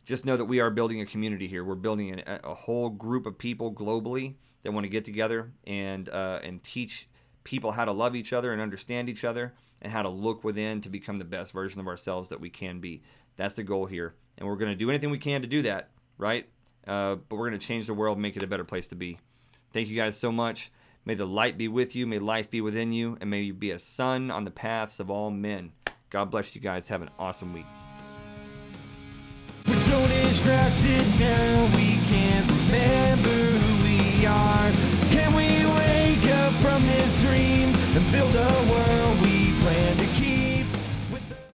just 0.05 0.25
know 0.25 0.37
that 0.37 0.45
we 0.47 0.61
are 0.61 0.71
building 0.71 1.01
a 1.01 1.07
community 1.07 1.47
here. 1.47 1.65
We're 1.65 1.75
building 1.75 2.23
a, 2.27 2.55
whole 2.55 2.91
group 2.91 3.27
of 3.27 3.39
people 3.39 3.73
globally 3.73 4.35
that 4.63 4.73
want 4.73 4.85
to 4.85 4.91
get 4.91 5.05
together 5.05 5.53
and 5.67 6.09
uh, 6.09 6.41
and 6.43 6.63
teach 6.63 7.09
people 7.45 7.73
how 7.73 7.85
to 7.85 7.93
love 7.93 8.17
each 8.17 8.33
other 8.33 8.53
and 8.53 8.61
understand 8.61 9.09
each 9.09 9.25
other 9.25 9.55
and 9.83 9.93
how 9.93 10.03
to 10.03 10.09
look 10.09 10.45
within 10.45 10.81
to 10.81 10.89
become 10.89 11.19
the 11.19 11.25
best 11.25 11.53
version 11.53 11.81
of 11.81 11.87
ourselves 11.87 12.31
that 12.31 12.41
we 12.41 12.51
can 12.51 12.81
be. 12.81 13.03
That's 13.37 13.55
the 13.55 13.63
goal 13.63 13.87
here, 13.87 14.15
and 14.39 14.49
we're 14.49 14.57
going 14.57 14.71
to 14.71 14.77
do 14.77 14.89
anything 14.89 15.11
we 15.11 15.19
can 15.19 15.43
to 15.43 15.49
do 15.49 15.63
that, 15.63 15.91
right? 16.19 16.49
Uh, 16.87 17.17
but 17.17 17.37
we're 17.37 17.49
going 17.49 17.59
to 17.59 17.67
change 17.67 17.87
the 17.87 17.95
world, 17.95 18.19
make 18.19 18.37
it 18.37 18.43
a 18.43 18.47
better 18.47 18.65
place 18.65 18.89
to 18.89 18.95
be. 18.95 19.19
Thank 19.73 19.89
you 19.89 19.97
guys 19.97 20.17
so 20.17 20.31
much. 20.31 20.71
May 21.07 21.15
the 21.15 21.27
light 21.27 21.59
be 21.59 21.69
with 21.69 21.95
you, 21.95 22.07
may 22.07 22.19
life 22.19 22.51
be 22.51 22.63
within 22.63 22.93
you, 22.93 23.19
and 23.21 23.29
may 23.29 23.43
you 23.43 23.53
be 23.53 23.71
a 23.71 23.79
sun 23.79 24.31
on 24.31 24.45
the 24.45 24.51
paths 24.51 25.01
of 25.01 25.11
all 25.11 25.31
men. 25.31 25.73
God 26.09 26.31
bless 26.31 26.55
you 26.55 26.63
guys. 26.63 26.89
Have 26.89 27.03
an 27.03 27.11
awesome 27.19 27.53
week. 27.53 27.67
We're 29.67 29.75
so 29.75 30.07
distracted 30.07 31.21
now 31.21 31.77
we 31.77 31.99
can't 32.09 32.51
remember 32.51 33.29
who 33.29 33.85
we 33.85 34.27
are. 34.27 34.84